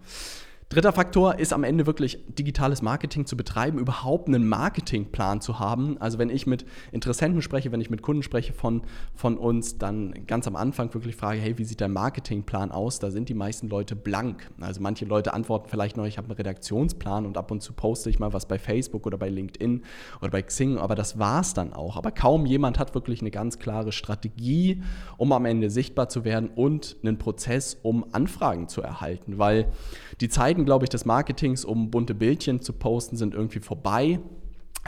Dritter 0.72 0.94
Faktor 0.94 1.40
ist 1.40 1.52
am 1.52 1.64
Ende 1.64 1.88
wirklich 1.88 2.20
digitales 2.28 2.84
Marketing 2.84 3.26
zu 3.26 3.36
betreiben, 3.36 3.80
überhaupt 3.80 4.28
einen 4.28 4.48
Marketingplan 4.48 5.42
zu 5.42 5.58
haben. 5.58 5.98
Also 6.00 6.20
wenn 6.20 6.30
ich 6.30 6.46
mit 6.46 6.64
Interessenten 6.92 7.42
spreche, 7.42 7.72
wenn 7.72 7.82
ich 7.82 7.90
mit 7.90 8.04
Kunden 8.04 8.22
spreche 8.22 8.54
von, 8.54 8.84
von 9.16 9.40
uns, 9.40 9.80
dann 9.80 10.28
ganz 10.28 10.46
am 10.46 10.56
Anfang 10.56 10.94
wirklich 10.94 11.16
frage, 11.16 11.40
hey, 11.40 11.58
wie 11.58 11.64
sieht 11.64 11.82
dein 11.82 11.92
Marketingplan 11.92 12.70
aus? 12.70 13.00
Da 13.00 13.10
sind 13.10 13.30
die 13.30 13.34
meisten 13.34 13.68
Leute 13.68 13.96
blank. 13.96 14.52
Also 14.62 14.80
manche 14.80 15.06
Leute 15.06 15.34
antworten 15.34 15.70
vielleicht 15.70 15.98
noch, 15.98 16.06
ich 16.06 16.20
habe 16.20 16.28
einen 16.28 16.38
Redaktionsplan 16.38 17.26
und 17.26 17.36
ab 17.36 17.50
und 17.50 17.64
zu 17.64 17.74
poste 17.74 18.12
ich 18.12 18.20
mal 18.20 18.34
was 18.34 18.48
bei 18.48 18.60
Facebook 18.60 19.08
oder 19.08 19.18
bei 19.18 19.30
LinkedIn 19.30 19.82
oder 20.22 20.30
bei 20.30 20.44
Xing, 20.44 20.78
aber 20.78 20.94
das 20.94 21.18
war 21.18 21.42
es 21.42 21.56
dann 21.56 21.74
auch. 21.74 21.98
Aber 21.98 22.12
kaum 22.12 22.46
jemand 22.46 22.78
hat 22.78 22.94
wirklich 22.94 23.22
eine 23.22 23.32
ganz 23.32 23.58
klare 23.58 23.92
Strategie, 23.92 24.84
um 25.18 25.32
am 25.32 25.46
Ende 25.46 25.72
sichtbar 25.72 26.10
zu 26.10 26.26
werden 26.26 26.52
und 26.54 26.98
einen 27.02 27.18
Prozess, 27.18 27.76
um 27.82 28.06
Anfragen 28.12 28.68
zu 28.68 28.84
erhalten, 28.84 29.40
weil 29.40 29.72
die 30.22 30.30
Zeiten 30.30 30.66
glaube 30.66 30.86
ich, 30.86 30.90
des 30.90 31.06
Marketings, 31.06 31.64
um 31.66 31.92
bunte 31.92 32.14
Bildchen 32.14 32.62
zu 32.62 32.74
posten, 32.74 33.16
sind 33.16 33.34
irgendwie 33.34 33.60
vorbei. 33.60 34.20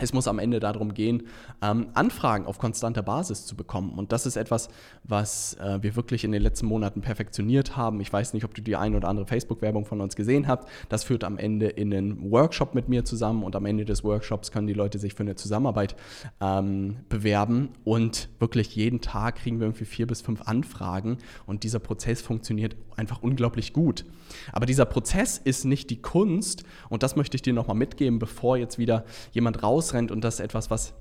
Es 0.02 0.14
muss 0.14 0.28
am 0.28 0.40
Ende 0.40 0.60
darum 0.60 0.94
gehen, 0.94 1.24
ähm, 1.62 1.88
Anfragen 1.94 2.46
auf 2.46 2.58
konstanter 2.58 3.04
Basis 3.04 3.46
zu 3.46 3.56
bekommen. 3.56 3.92
Und 3.92 4.12
das 4.12 4.26
ist 4.26 4.36
etwas, 4.36 4.70
was 5.04 5.54
äh, 5.56 5.78
wir 5.82 5.96
wirklich 5.96 6.24
in 6.24 6.32
den 6.32 6.42
letzten 6.42 6.66
Monaten 6.66 7.02
perfektioniert 7.02 7.78
haben. 7.78 8.02
Ich 8.02 8.12
weiß 8.12 8.34
nicht, 8.34 8.44
ob 8.44 8.54
du 8.54 8.62
die 8.62 8.76
ein 8.76 8.96
oder 8.96 9.08
andere 9.08 9.28
Facebook-Werbung 9.28 9.86
von 9.86 10.02
uns 10.02 10.16
gesehen 10.16 10.48
hast. 10.48 10.64
Das 10.90 11.04
führt 11.04 11.24
am 11.24 11.38
Ende 11.38 11.68
in 11.68 11.94
einen 11.94 12.32
Workshop 12.32 12.74
mit 12.74 12.90
mir 12.90 13.06
zusammen 13.06 13.44
und 13.44 13.56
am 13.56 13.66
Ende 13.66 13.86
des 13.86 14.04
Workshops 14.04 14.52
können 14.52 14.68
die 14.68 14.74
Leute 14.74 14.98
sich 14.98 15.14
für 15.14 15.24
eine 15.24 15.36
Zusammenarbeit 15.36 15.96
ähm, 16.40 16.98
bewerben. 17.10 17.70
Und 17.84 18.30
wirklich 18.40 18.76
jeden 18.76 19.02
Tag 19.02 19.36
kriegen 19.36 19.60
wir 19.60 19.68
irgendwie 19.68 19.86
vier 19.86 20.08
bis 20.08 20.22
fünf 20.22 20.42
Anfragen 20.44 21.20
und 21.46 21.64
dieser 21.64 21.80
Prozess 21.80 22.22
funktioniert 22.22 22.76
einfach 22.96 23.22
unglaublich 23.22 23.74
gut. 23.74 24.06
Aber 24.52 24.66
dieser 24.66 24.86
Prozess 24.86 25.38
ist 25.38 25.66
nicht 25.66 25.90
die 25.90 26.02
Kunst 26.02 26.64
und 26.90 27.04
das 27.04 27.16
möchte 27.16 27.36
ich 27.36 27.42
dir 27.42 27.54
nochmal 27.54 27.76
mitgeben, 27.76 28.20
bevor 28.20 28.58
jetzt 28.58 28.78
wieder 28.78 29.06
jemand 29.32 29.64
raus 29.64 29.91
rausrennt 29.92 30.12
und 30.12 30.24
das 30.24 30.40
etwas, 30.40 30.70
was 30.70 30.94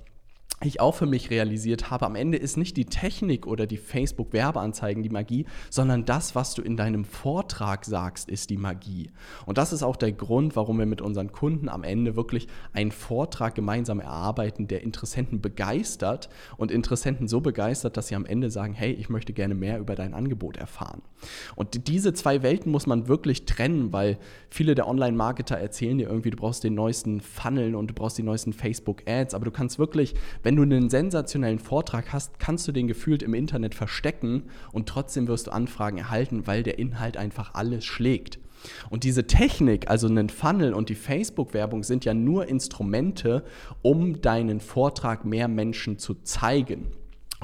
ich 0.62 0.80
auch 0.80 0.94
für 0.94 1.06
mich 1.06 1.30
realisiert 1.30 1.90
habe, 1.90 2.04
am 2.04 2.14
Ende 2.14 2.36
ist 2.36 2.58
nicht 2.58 2.76
die 2.76 2.84
Technik 2.84 3.46
oder 3.46 3.66
die 3.66 3.78
Facebook-Werbeanzeigen 3.78 5.02
die 5.02 5.08
Magie, 5.08 5.46
sondern 5.70 6.04
das, 6.04 6.34
was 6.34 6.54
du 6.54 6.60
in 6.60 6.76
deinem 6.76 7.06
Vortrag 7.06 7.86
sagst, 7.86 8.28
ist 8.28 8.50
die 8.50 8.58
Magie. 8.58 9.10
Und 9.46 9.56
das 9.56 9.72
ist 9.72 9.82
auch 9.82 9.96
der 9.96 10.12
Grund, 10.12 10.56
warum 10.56 10.78
wir 10.78 10.84
mit 10.84 11.00
unseren 11.00 11.32
Kunden 11.32 11.70
am 11.70 11.82
Ende 11.82 12.14
wirklich 12.14 12.46
einen 12.74 12.92
Vortrag 12.92 13.54
gemeinsam 13.54 14.00
erarbeiten, 14.00 14.68
der 14.68 14.82
Interessenten 14.82 15.40
begeistert 15.40 16.28
und 16.58 16.70
Interessenten 16.70 17.26
so 17.26 17.40
begeistert, 17.40 17.96
dass 17.96 18.08
sie 18.08 18.14
am 18.14 18.26
Ende 18.26 18.50
sagen, 18.50 18.74
hey, 18.74 18.92
ich 18.92 19.08
möchte 19.08 19.32
gerne 19.32 19.54
mehr 19.54 19.78
über 19.78 19.94
dein 19.94 20.12
Angebot 20.12 20.58
erfahren. 20.58 21.00
Und 21.56 21.88
diese 21.88 22.12
zwei 22.12 22.42
Welten 22.42 22.70
muss 22.70 22.86
man 22.86 23.08
wirklich 23.08 23.46
trennen, 23.46 23.94
weil 23.94 24.18
viele 24.50 24.74
der 24.74 24.88
Online-Marketer 24.88 25.56
erzählen 25.56 25.96
dir 25.96 26.08
irgendwie, 26.08 26.30
du 26.30 26.36
brauchst 26.36 26.64
den 26.64 26.74
neuesten 26.74 27.22
Funnel 27.22 27.74
und 27.74 27.88
du 27.88 27.94
brauchst 27.94 28.18
die 28.18 28.22
neuesten 28.22 28.52
Facebook-Ads, 28.52 29.32
aber 29.32 29.46
du 29.46 29.50
kannst 29.50 29.78
wirklich, 29.78 30.14
wenn 30.42 30.56
du 30.56 30.62
einen 30.62 30.88
sensationellen 30.88 31.58
Vortrag 31.58 32.12
hast, 32.12 32.38
kannst 32.38 32.66
du 32.66 32.72
den 32.72 32.88
gefühlt 32.88 33.22
im 33.22 33.34
Internet 33.34 33.74
verstecken 33.74 34.44
und 34.72 34.88
trotzdem 34.88 35.28
wirst 35.28 35.48
du 35.48 35.52
Anfragen 35.52 35.98
erhalten, 35.98 36.46
weil 36.46 36.62
der 36.62 36.78
Inhalt 36.78 37.16
einfach 37.16 37.54
alles 37.54 37.84
schlägt. 37.84 38.38
Und 38.90 39.04
diese 39.04 39.26
Technik, 39.26 39.88
also 39.88 40.06
einen 40.06 40.28
Funnel 40.28 40.74
und 40.74 40.88
die 40.88 40.94
Facebook-Werbung 40.94 41.82
sind 41.82 42.04
ja 42.04 42.14
nur 42.14 42.46
Instrumente, 42.46 43.44
um 43.82 44.20
deinen 44.20 44.60
Vortrag 44.60 45.24
mehr 45.24 45.48
Menschen 45.48 45.98
zu 45.98 46.14
zeigen. 46.22 46.88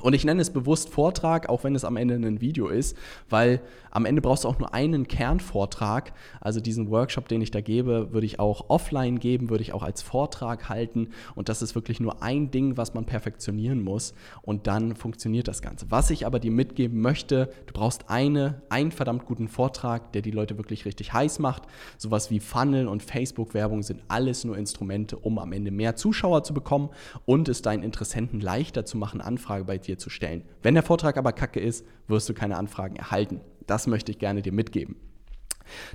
Und 0.02 0.12
ich 0.12 0.24
nenne 0.24 0.42
es 0.42 0.50
bewusst 0.50 0.90
Vortrag, 0.90 1.48
auch 1.48 1.64
wenn 1.64 1.74
es 1.74 1.84
am 1.84 1.96
Ende 1.96 2.14
ein 2.16 2.40
Video 2.40 2.68
ist, 2.68 2.96
weil 3.30 3.60
am 3.90 4.04
Ende 4.04 4.20
brauchst 4.20 4.44
du 4.44 4.48
auch 4.48 4.58
nur 4.58 4.74
einen 4.74 5.08
Kernvortrag. 5.08 6.12
Also 6.38 6.60
diesen 6.60 6.90
Workshop, 6.90 7.28
den 7.28 7.40
ich 7.40 7.50
da 7.50 7.62
gebe, 7.62 8.12
würde 8.12 8.26
ich 8.26 8.38
auch 8.38 8.68
offline 8.68 9.18
geben, 9.18 9.48
würde 9.48 9.62
ich 9.62 9.72
auch 9.72 9.82
als 9.82 10.02
Vortrag 10.02 10.68
halten. 10.68 11.08
Und 11.34 11.48
das 11.48 11.62
ist 11.62 11.74
wirklich 11.74 11.98
nur 11.98 12.22
ein 12.22 12.50
Ding, 12.50 12.76
was 12.76 12.92
man 12.92 13.06
perfektionieren 13.06 13.82
muss. 13.82 14.12
Und 14.42 14.66
dann 14.66 14.96
funktioniert 14.96 15.48
das 15.48 15.62
Ganze. 15.62 15.86
Was 15.90 16.10
ich 16.10 16.26
aber 16.26 16.40
dir 16.40 16.50
mitgeben 16.50 17.00
möchte, 17.00 17.48
du 17.64 17.72
brauchst 17.72 18.10
eine, 18.10 18.60
einen 18.68 18.92
verdammt 18.92 19.24
guten 19.24 19.48
Vortrag, 19.48 20.12
der 20.12 20.20
die 20.20 20.30
Leute 20.30 20.58
wirklich 20.58 20.84
richtig 20.84 21.14
heiß 21.14 21.38
macht. 21.38 21.62
Sowas 21.96 22.30
wie 22.30 22.40
Funnel 22.40 22.86
und 22.86 23.02
Facebook-Werbung 23.02 23.82
sind 23.82 24.02
alles 24.08 24.44
nur 24.44 24.58
Instrumente, 24.58 25.16
um 25.16 25.38
am 25.38 25.52
Ende 25.52 25.70
mehr 25.70 25.96
Zuschauer 25.96 26.44
zu 26.44 26.52
bekommen 26.52 26.90
und 27.24 27.48
es 27.48 27.62
deinen 27.62 27.82
Interessenten 27.82 28.40
leichter 28.40 28.84
zu 28.84 28.98
machen, 28.98 29.22
Anfrage 29.22 29.64
bei 29.64 29.78
dir 29.86 29.98
zu 29.98 30.10
stellen. 30.10 30.42
Wenn 30.62 30.74
der 30.74 30.82
Vortrag 30.82 31.16
aber 31.16 31.32
kacke 31.32 31.60
ist, 31.60 31.84
wirst 32.08 32.28
du 32.28 32.34
keine 32.34 32.56
Anfragen 32.56 32.96
erhalten. 32.96 33.40
Das 33.66 33.86
möchte 33.86 34.12
ich 34.12 34.18
gerne 34.18 34.42
dir 34.42 34.52
mitgeben. 34.52 34.96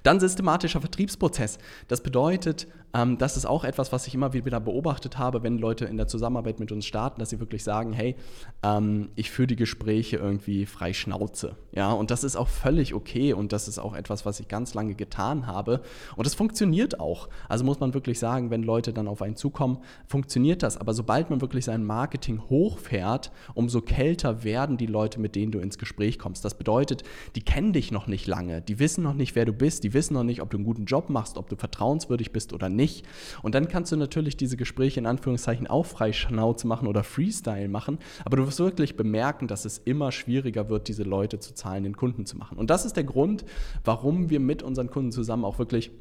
Dann 0.03 0.19
systematischer 0.19 0.81
Vertriebsprozess. 0.81 1.57
Das 1.87 2.03
bedeutet, 2.03 2.67
ähm, 2.93 3.17
das 3.17 3.37
ist 3.37 3.45
auch 3.45 3.63
etwas, 3.63 3.91
was 3.91 4.07
ich 4.07 4.13
immer 4.13 4.33
wieder 4.33 4.59
beobachtet 4.59 5.17
habe, 5.17 5.43
wenn 5.43 5.57
Leute 5.57 5.85
in 5.85 5.97
der 5.97 6.07
Zusammenarbeit 6.07 6.59
mit 6.59 6.71
uns 6.71 6.85
starten, 6.85 7.19
dass 7.19 7.29
sie 7.29 7.39
wirklich 7.39 7.63
sagen, 7.63 7.93
hey, 7.93 8.15
ähm, 8.63 9.09
ich 9.15 9.31
führe 9.31 9.47
die 9.47 9.55
Gespräche 9.55 10.17
irgendwie 10.17 10.65
frei 10.65 10.93
Schnauze. 10.93 11.55
Ja, 11.71 11.91
und 11.91 12.11
das 12.11 12.23
ist 12.23 12.35
auch 12.35 12.47
völlig 12.47 12.93
okay 12.93 13.33
und 13.33 13.53
das 13.53 13.67
ist 13.67 13.79
auch 13.79 13.95
etwas, 13.95 14.25
was 14.25 14.39
ich 14.39 14.47
ganz 14.47 14.73
lange 14.73 14.95
getan 14.95 15.47
habe. 15.47 15.81
Und 16.15 16.27
es 16.27 16.35
funktioniert 16.35 16.99
auch. 16.99 17.29
Also 17.47 17.63
muss 17.63 17.79
man 17.79 17.93
wirklich 17.93 18.19
sagen, 18.19 18.49
wenn 18.49 18.63
Leute 18.63 18.93
dann 18.93 19.07
auf 19.07 19.21
einen 19.21 19.35
zukommen, 19.35 19.79
funktioniert 20.05 20.63
das. 20.63 20.77
Aber 20.77 20.93
sobald 20.93 21.29
man 21.29 21.41
wirklich 21.41 21.65
sein 21.65 21.85
Marketing 21.85 22.41
hochfährt, 22.49 23.31
umso 23.53 23.81
kälter 23.81 24.43
werden 24.43 24.77
die 24.77 24.85
Leute, 24.85 25.19
mit 25.19 25.35
denen 25.35 25.51
du 25.51 25.59
ins 25.59 25.77
Gespräch 25.77 26.19
kommst. 26.19 26.43
Das 26.43 26.55
bedeutet, 26.55 27.03
die 27.35 27.41
kennen 27.41 27.73
dich 27.73 27.91
noch 27.91 28.07
nicht 28.07 28.27
lange, 28.27 28.61
die 28.61 28.79
wissen 28.79 29.03
noch 29.03 29.13
nicht, 29.13 29.35
wer 29.35 29.45
du 29.45 29.53
bist, 29.53 29.83
die 29.83 29.93
wissen 29.93 30.13
noch 30.13 30.23
nicht, 30.23 30.41
ob 30.41 30.49
du 30.49 30.57
einen 30.57 30.65
guten 30.65 30.85
Job 30.85 31.09
machst, 31.09 31.37
ob 31.37 31.49
du 31.49 31.55
vertrauenswürdig 31.55 32.31
bist 32.31 32.53
oder 32.53 32.69
nicht 32.69 32.80
nicht. 32.81 33.05
Und 33.43 33.53
dann 33.55 33.67
kannst 33.67 33.91
du 33.91 33.95
natürlich 33.95 34.35
diese 34.35 34.57
Gespräche 34.57 34.99
in 34.99 35.05
Anführungszeichen 35.05 35.67
auch 35.67 35.85
frei 35.85 36.11
Schnauze 36.13 36.67
machen 36.67 36.87
oder 36.87 37.03
Freestyle 37.03 37.69
machen, 37.69 37.99
aber 38.25 38.37
du 38.37 38.47
wirst 38.47 38.59
wirklich 38.59 38.95
bemerken, 38.97 39.47
dass 39.47 39.65
es 39.65 39.77
immer 39.77 40.11
schwieriger 40.11 40.69
wird, 40.69 40.87
diese 40.87 41.03
Leute 41.03 41.39
zu 41.39 41.53
zahlenden 41.53 41.95
Kunden 41.95 42.25
zu 42.25 42.37
machen. 42.37 42.57
Und 42.57 42.69
das 42.69 42.85
ist 42.85 42.97
der 42.97 43.03
Grund, 43.03 43.45
warum 43.83 44.29
wir 44.29 44.39
mit 44.39 44.63
unseren 44.63 44.89
Kunden 44.89 45.11
zusammen 45.11 45.45
auch 45.45 45.59
wirklich 45.59 45.91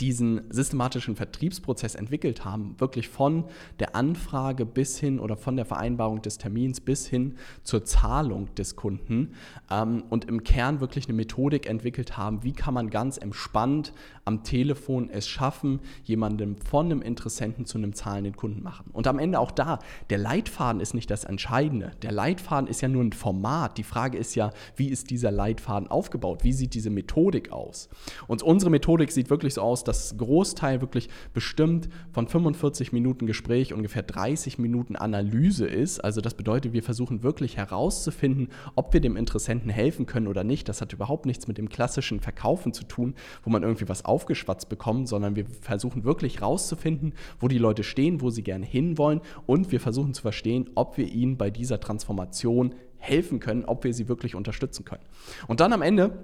diesen 0.00 0.50
systematischen 0.50 1.16
Vertriebsprozess 1.16 1.94
entwickelt 1.94 2.44
haben, 2.44 2.74
wirklich 2.78 3.08
von 3.08 3.44
der 3.78 3.94
Anfrage 3.94 4.66
bis 4.66 4.98
hin 4.98 5.20
oder 5.20 5.36
von 5.36 5.56
der 5.56 5.64
Vereinbarung 5.64 6.22
des 6.22 6.38
Termins 6.38 6.80
bis 6.80 7.06
hin 7.06 7.36
zur 7.62 7.84
Zahlung 7.84 8.52
des 8.56 8.74
Kunden 8.74 9.34
ähm, 9.70 10.02
und 10.10 10.24
im 10.24 10.42
Kern 10.44 10.80
wirklich 10.80 11.06
eine 11.06 11.14
Methodik 11.14 11.68
entwickelt 11.68 12.16
haben, 12.16 12.42
wie 12.42 12.52
kann 12.52 12.74
man 12.74 12.90
ganz 12.90 13.16
entspannt 13.16 13.92
am 14.24 14.44
Telefon 14.44 15.10
es 15.10 15.28
schaffen, 15.28 15.80
jemandem 16.04 16.56
von 16.56 16.86
einem 16.86 17.02
Interessenten 17.02 17.66
zu 17.66 17.78
einem 17.78 17.92
zahlenden 17.92 18.36
Kunden 18.36 18.62
machen. 18.62 18.90
Und 18.92 19.06
am 19.06 19.18
Ende 19.18 19.38
auch 19.38 19.50
da, 19.50 19.78
der 20.10 20.18
Leitfaden 20.18 20.80
ist 20.80 20.94
nicht 20.94 21.10
das 21.10 21.24
Entscheidende. 21.24 21.92
Der 22.02 22.12
Leitfaden 22.12 22.68
ist 22.68 22.80
ja 22.80 22.88
nur 22.88 23.02
ein 23.02 23.12
Format. 23.12 23.78
Die 23.78 23.82
Frage 23.82 24.18
ist 24.18 24.34
ja, 24.34 24.50
wie 24.76 24.88
ist 24.88 25.10
dieser 25.10 25.30
Leitfaden 25.30 25.88
aufgebaut? 25.88 26.44
Wie 26.44 26.52
sieht 26.52 26.74
diese 26.74 26.90
Methodik 26.90 27.50
aus? 27.52 27.88
Und 28.28 28.42
unsere 28.42 28.70
Methodik 28.70 29.10
sieht 29.10 29.30
wirklich 29.30 29.54
so 29.54 29.61
aus, 29.62 29.84
dass 29.84 30.16
Großteil 30.16 30.80
wirklich 30.80 31.08
bestimmt 31.32 31.88
von 32.12 32.26
45 32.26 32.92
Minuten 32.92 33.26
Gespräch 33.26 33.72
ungefähr 33.72 34.02
30 34.02 34.58
Minuten 34.58 34.96
Analyse 34.96 35.66
ist. 35.66 36.00
Also 36.00 36.20
das 36.20 36.34
bedeutet, 36.34 36.72
wir 36.72 36.82
versuchen 36.82 37.22
wirklich 37.22 37.56
herauszufinden, 37.56 38.48
ob 38.74 38.92
wir 38.92 39.00
dem 39.00 39.16
Interessenten 39.16 39.70
helfen 39.70 40.06
können 40.06 40.26
oder 40.26 40.44
nicht. 40.44 40.68
Das 40.68 40.80
hat 40.80 40.92
überhaupt 40.92 41.26
nichts 41.26 41.48
mit 41.48 41.58
dem 41.58 41.68
klassischen 41.68 42.20
Verkaufen 42.20 42.72
zu 42.72 42.84
tun, 42.84 43.14
wo 43.42 43.50
man 43.50 43.62
irgendwie 43.62 43.88
was 43.88 44.04
aufgeschwatzt 44.04 44.68
bekommt, 44.68 45.08
sondern 45.08 45.36
wir 45.36 45.46
versuchen 45.46 46.04
wirklich 46.04 46.40
herauszufinden, 46.40 47.14
wo 47.40 47.48
die 47.48 47.58
Leute 47.58 47.84
stehen, 47.84 48.20
wo 48.20 48.30
sie 48.30 48.42
gerne 48.42 48.66
hinwollen 48.66 49.20
und 49.46 49.72
wir 49.72 49.80
versuchen 49.80 50.14
zu 50.14 50.22
verstehen, 50.22 50.70
ob 50.74 50.96
wir 50.96 51.06
ihnen 51.06 51.36
bei 51.36 51.50
dieser 51.50 51.80
Transformation 51.80 52.74
helfen 52.98 53.40
können, 53.40 53.64
ob 53.64 53.84
wir 53.84 53.92
sie 53.92 54.08
wirklich 54.08 54.34
unterstützen 54.34 54.84
können. 54.84 55.02
Und 55.48 55.60
dann 55.60 55.72
am 55.72 55.82
Ende 55.82 56.18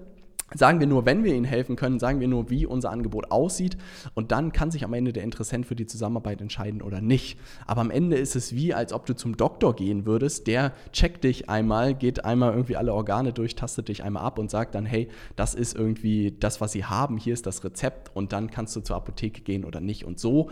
Sagen 0.54 0.80
wir 0.80 0.86
nur, 0.86 1.04
wenn 1.04 1.24
wir 1.24 1.34
ihnen 1.34 1.44
helfen 1.44 1.76
können, 1.76 1.98
sagen 1.98 2.20
wir 2.20 2.28
nur, 2.28 2.48
wie 2.48 2.64
unser 2.64 2.90
Angebot 2.90 3.30
aussieht 3.30 3.76
und 4.14 4.32
dann 4.32 4.50
kann 4.50 4.70
sich 4.70 4.82
am 4.82 4.94
Ende 4.94 5.12
der 5.12 5.22
Interessent 5.22 5.66
für 5.66 5.76
die 5.76 5.84
Zusammenarbeit 5.84 6.40
entscheiden 6.40 6.80
oder 6.80 7.02
nicht. 7.02 7.38
Aber 7.66 7.82
am 7.82 7.90
Ende 7.90 8.16
ist 8.16 8.34
es 8.34 8.54
wie, 8.54 8.72
als 8.72 8.94
ob 8.94 9.04
du 9.04 9.14
zum 9.14 9.36
Doktor 9.36 9.76
gehen 9.76 10.06
würdest, 10.06 10.46
der 10.46 10.72
checkt 10.90 11.24
dich 11.24 11.50
einmal, 11.50 11.94
geht 11.94 12.24
einmal 12.24 12.52
irgendwie 12.52 12.76
alle 12.76 12.94
Organe 12.94 13.34
durch, 13.34 13.56
tastet 13.56 13.88
dich 13.88 14.02
einmal 14.02 14.22
ab 14.22 14.38
und 14.38 14.50
sagt 14.50 14.74
dann, 14.74 14.86
hey, 14.86 15.08
das 15.36 15.54
ist 15.54 15.76
irgendwie 15.76 16.34
das, 16.40 16.62
was 16.62 16.72
sie 16.72 16.86
haben, 16.86 17.18
hier 17.18 17.34
ist 17.34 17.44
das 17.46 17.62
Rezept 17.62 18.10
und 18.16 18.32
dann 18.32 18.50
kannst 18.50 18.74
du 18.74 18.80
zur 18.80 18.96
Apotheke 18.96 19.42
gehen 19.42 19.66
oder 19.66 19.80
nicht. 19.80 20.04
Und 20.04 20.18
so 20.18 20.48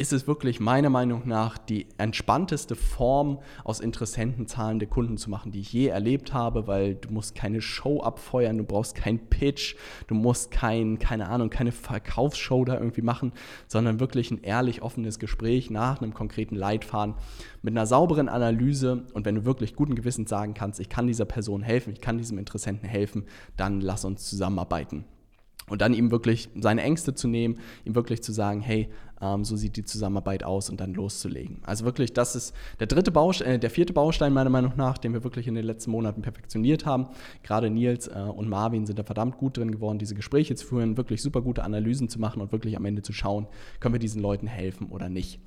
ist 0.00 0.14
es 0.14 0.26
wirklich 0.26 0.60
meiner 0.60 0.88
Meinung 0.88 1.28
nach 1.28 1.58
die 1.58 1.86
entspannteste 1.98 2.74
Form, 2.74 3.38
aus 3.64 3.80
Interessenten 3.80 4.46
zahlende 4.46 4.86
Kunden 4.86 5.18
zu 5.18 5.28
machen, 5.28 5.52
die 5.52 5.60
ich 5.60 5.74
je 5.74 5.88
erlebt 5.88 6.32
habe, 6.32 6.66
weil 6.66 6.94
du 6.94 7.12
musst 7.12 7.34
keine 7.34 7.60
Show 7.60 8.00
abfeuern, 8.00 8.56
du 8.56 8.64
brauchst 8.64 8.94
kein 8.94 9.18
Pitch, 9.18 9.76
du 10.06 10.14
musst 10.14 10.50
kein, 10.50 10.98
keine 10.98 11.28
Ahnung, 11.28 11.50
keine 11.50 11.70
Verkaufsshow 11.70 12.64
da 12.64 12.78
irgendwie 12.78 13.02
machen, 13.02 13.32
sondern 13.68 14.00
wirklich 14.00 14.30
ein 14.30 14.42
ehrlich 14.42 14.80
offenes 14.80 15.18
Gespräch 15.18 15.68
nach 15.68 16.00
einem 16.00 16.14
konkreten 16.14 16.56
Leitfaden 16.56 17.14
mit 17.60 17.74
einer 17.74 17.84
sauberen 17.84 18.30
Analyse 18.30 19.04
und 19.12 19.26
wenn 19.26 19.34
du 19.34 19.44
wirklich 19.44 19.76
guten 19.76 19.96
Gewissens 19.96 20.30
sagen 20.30 20.54
kannst, 20.54 20.80
ich 20.80 20.88
kann 20.88 21.08
dieser 21.08 21.26
Person 21.26 21.60
helfen, 21.60 21.92
ich 21.92 22.00
kann 22.00 22.16
diesem 22.16 22.38
Interessenten 22.38 22.88
helfen, 22.88 23.26
dann 23.58 23.82
lass 23.82 24.06
uns 24.06 24.24
zusammenarbeiten. 24.30 25.04
Und 25.70 25.80
dann 25.80 25.94
ihm 25.94 26.10
wirklich 26.10 26.50
seine 26.56 26.82
Ängste 26.82 27.14
zu 27.14 27.28
nehmen, 27.28 27.58
ihm 27.84 27.94
wirklich 27.94 28.22
zu 28.22 28.32
sagen, 28.32 28.60
hey, 28.60 28.90
ähm, 29.20 29.44
so 29.44 29.56
sieht 29.56 29.76
die 29.76 29.84
Zusammenarbeit 29.84 30.44
aus 30.44 30.70
und 30.70 30.80
dann 30.80 30.94
loszulegen. 30.94 31.58
Also 31.62 31.84
wirklich, 31.84 32.12
das 32.12 32.36
ist 32.36 32.54
der 32.78 32.86
dritte 32.86 33.10
Baustein, 33.10 33.54
äh, 33.54 33.58
der 33.58 33.70
vierte 33.70 33.92
Baustein 33.92 34.32
meiner 34.32 34.50
Meinung 34.50 34.72
nach, 34.76 34.98
den 34.98 35.12
wir 35.12 35.24
wirklich 35.24 35.46
in 35.46 35.54
den 35.54 35.64
letzten 35.64 35.90
Monaten 35.90 36.22
perfektioniert 36.22 36.86
haben. 36.86 37.08
Gerade 37.42 37.70
Nils 37.70 38.08
äh, 38.08 38.12
und 38.12 38.48
Marvin 38.48 38.86
sind 38.86 38.98
da 38.98 39.04
verdammt 39.04 39.38
gut 39.38 39.56
drin 39.56 39.70
geworden, 39.70 39.98
diese 39.98 40.14
Gespräche 40.14 40.54
zu 40.54 40.66
führen, 40.66 40.96
wirklich 40.96 41.22
super 41.22 41.42
gute 41.42 41.64
Analysen 41.64 42.08
zu 42.08 42.18
machen 42.18 42.40
und 42.42 42.52
wirklich 42.52 42.76
am 42.76 42.84
Ende 42.84 43.02
zu 43.02 43.12
schauen, 43.12 43.46
können 43.78 43.94
wir 43.94 44.00
diesen 44.00 44.22
Leuten 44.22 44.46
helfen 44.46 44.88
oder 44.88 45.08
nicht. 45.08 45.40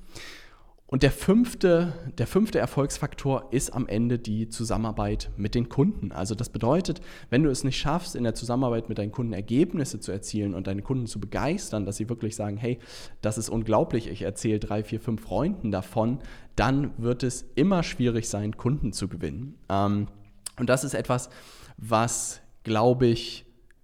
Und 0.93 1.01
der 1.01 1.09
fünfte, 1.09 1.91
der 2.19 2.27
fünfte 2.27 2.59
Erfolgsfaktor 2.59 3.47
ist 3.50 3.73
am 3.73 3.88
Ende 3.88 4.19
die 4.19 4.47
Zusammenarbeit 4.47 5.31
mit 5.38 5.55
den 5.55 5.67
Kunden. 5.67 6.12
Also 6.12 6.35
das 6.35 6.50
bedeutet, 6.50 7.01
wenn 7.31 7.41
du 7.41 7.50
es 7.50 7.63
nicht 7.63 7.79
schaffst, 7.79 8.15
in 8.15 8.23
der 8.23 8.35
Zusammenarbeit 8.35 8.89
mit 8.89 9.00
deinen 9.00 9.12
Kunden 9.12 9.33
Ergebnisse 9.33 10.00
zu 10.00 10.12
erzielen 10.12 10.53
und 10.53 10.67
deine 10.67 10.83
Kunden 10.83 11.07
zu 11.07 11.19
begeistern, 11.19 11.88
dass 11.88 11.97
sie 11.97 12.09
wirklich 12.09 12.35
sagen, 12.35 12.57
hey, 12.57 12.77
das 13.21 13.39
ist 13.39 13.50
unglaublich, 13.50 14.07
ich 14.07 14.21
erzähle 14.21 14.59
drei, 14.59 14.83
vier, 14.83 15.00
fünf 15.00 15.23
Freunden 15.23 15.71
davon, 15.71 16.19
dann 16.55 16.91
wird 17.00 17.23
es 17.23 17.43
immer 17.55 17.81
schwierig 17.81 18.29
sein, 18.29 18.55
Kunden 18.55 18.93
zu 18.93 19.07
gewinnen. 19.07 19.55
Ähm, 19.69 20.09
und 20.59 20.69
das 20.69 20.83
ist 20.83 20.93
etwas, 20.93 21.31
was, 21.75 22.39
glaube 22.63 23.07
ich, 23.07 23.42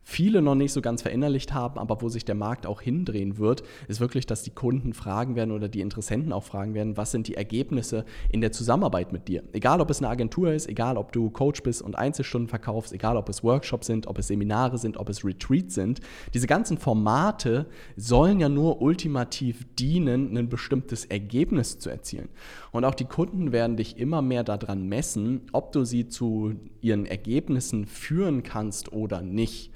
viele 0.10 0.42
noch 0.42 0.56
nicht 0.56 0.74
so 0.74 0.82
ganz 0.82 1.04
verinnerlicht 1.04 1.54
haben, 1.54 1.80
aber 1.80 2.02
wo 2.02 2.10
sich 2.10 2.26
der 2.26 2.36
Markt 2.36 2.66
auch 2.66 2.82
hindrehen 2.82 3.38
wird, 3.38 3.64
ist 3.88 4.00
wirklich, 4.00 4.26
dass 4.26 4.44
die 4.44 4.50
Kunden 4.50 4.94
fragen 4.94 5.36
werden 5.36 5.52
oder 5.52 5.70
die 5.70 5.82
Interessenten 5.82 6.34
auch 6.34 6.44
fragen 6.44 6.74
werden, 6.74 6.98
was 6.98 7.12
sind 7.12 7.28
die 7.28 7.36
Ergebnisse 7.36 8.06
in 8.32 8.42
der 8.42 8.52
Zusammenarbeit 8.52 9.14
mit 9.14 9.28
dir? 9.28 9.44
Egal, 9.54 9.82
ob 9.82 9.90
es 9.90 10.00
eine 10.00 10.10
Agentur 10.10 10.52
ist, 10.52 10.68
egal, 10.68 10.98
ob 10.98 11.12
du 11.12 11.30
Coach 11.30 11.62
bist 11.62 11.82
und 11.84 11.96
Einzelstunden 11.96 12.50
verkaufst, 12.50 12.92
egal, 12.92 13.18
ob 13.18 13.30
es 13.30 13.44
Workshops 13.44 13.86
sind, 13.86 14.08
ob 14.08 14.18
es 14.18 14.28
Seminare 14.28 14.80
sind, 14.80 14.98
ob 14.98 15.10
es 15.10 15.24
Retreats 15.24 15.76
sind. 15.76 16.00
Diese 16.34 16.48
ganzen 16.48 16.78
Formate 16.78 17.68
sollen 17.96 18.40
ja 18.40 18.50
nur 18.50 18.82
ultimativ 18.82 19.66
dienen, 19.78 20.36
ein 20.36 20.50
bestimmtes 20.50 21.06
Ergebnis 21.06 21.78
zu 21.78 21.90
erzielen. 21.90 22.30
Und 22.72 22.84
auch 22.84 22.96
die 22.96 23.06
Kunden 23.06 23.52
werden 23.52 23.78
dich 23.78 23.98
immer 23.98 24.22
mehr 24.22 24.44
daran 24.44 24.88
messen, 24.88 25.42
ob 25.52 25.72
du 25.72 25.86
sie 25.86 26.08
zu 26.08 26.56
ihren 26.82 27.06
Ergebnissen 27.06 27.86
führen 27.86 28.42
kannst 28.42 28.92
oder 28.92 29.22
nicht. 29.22 29.72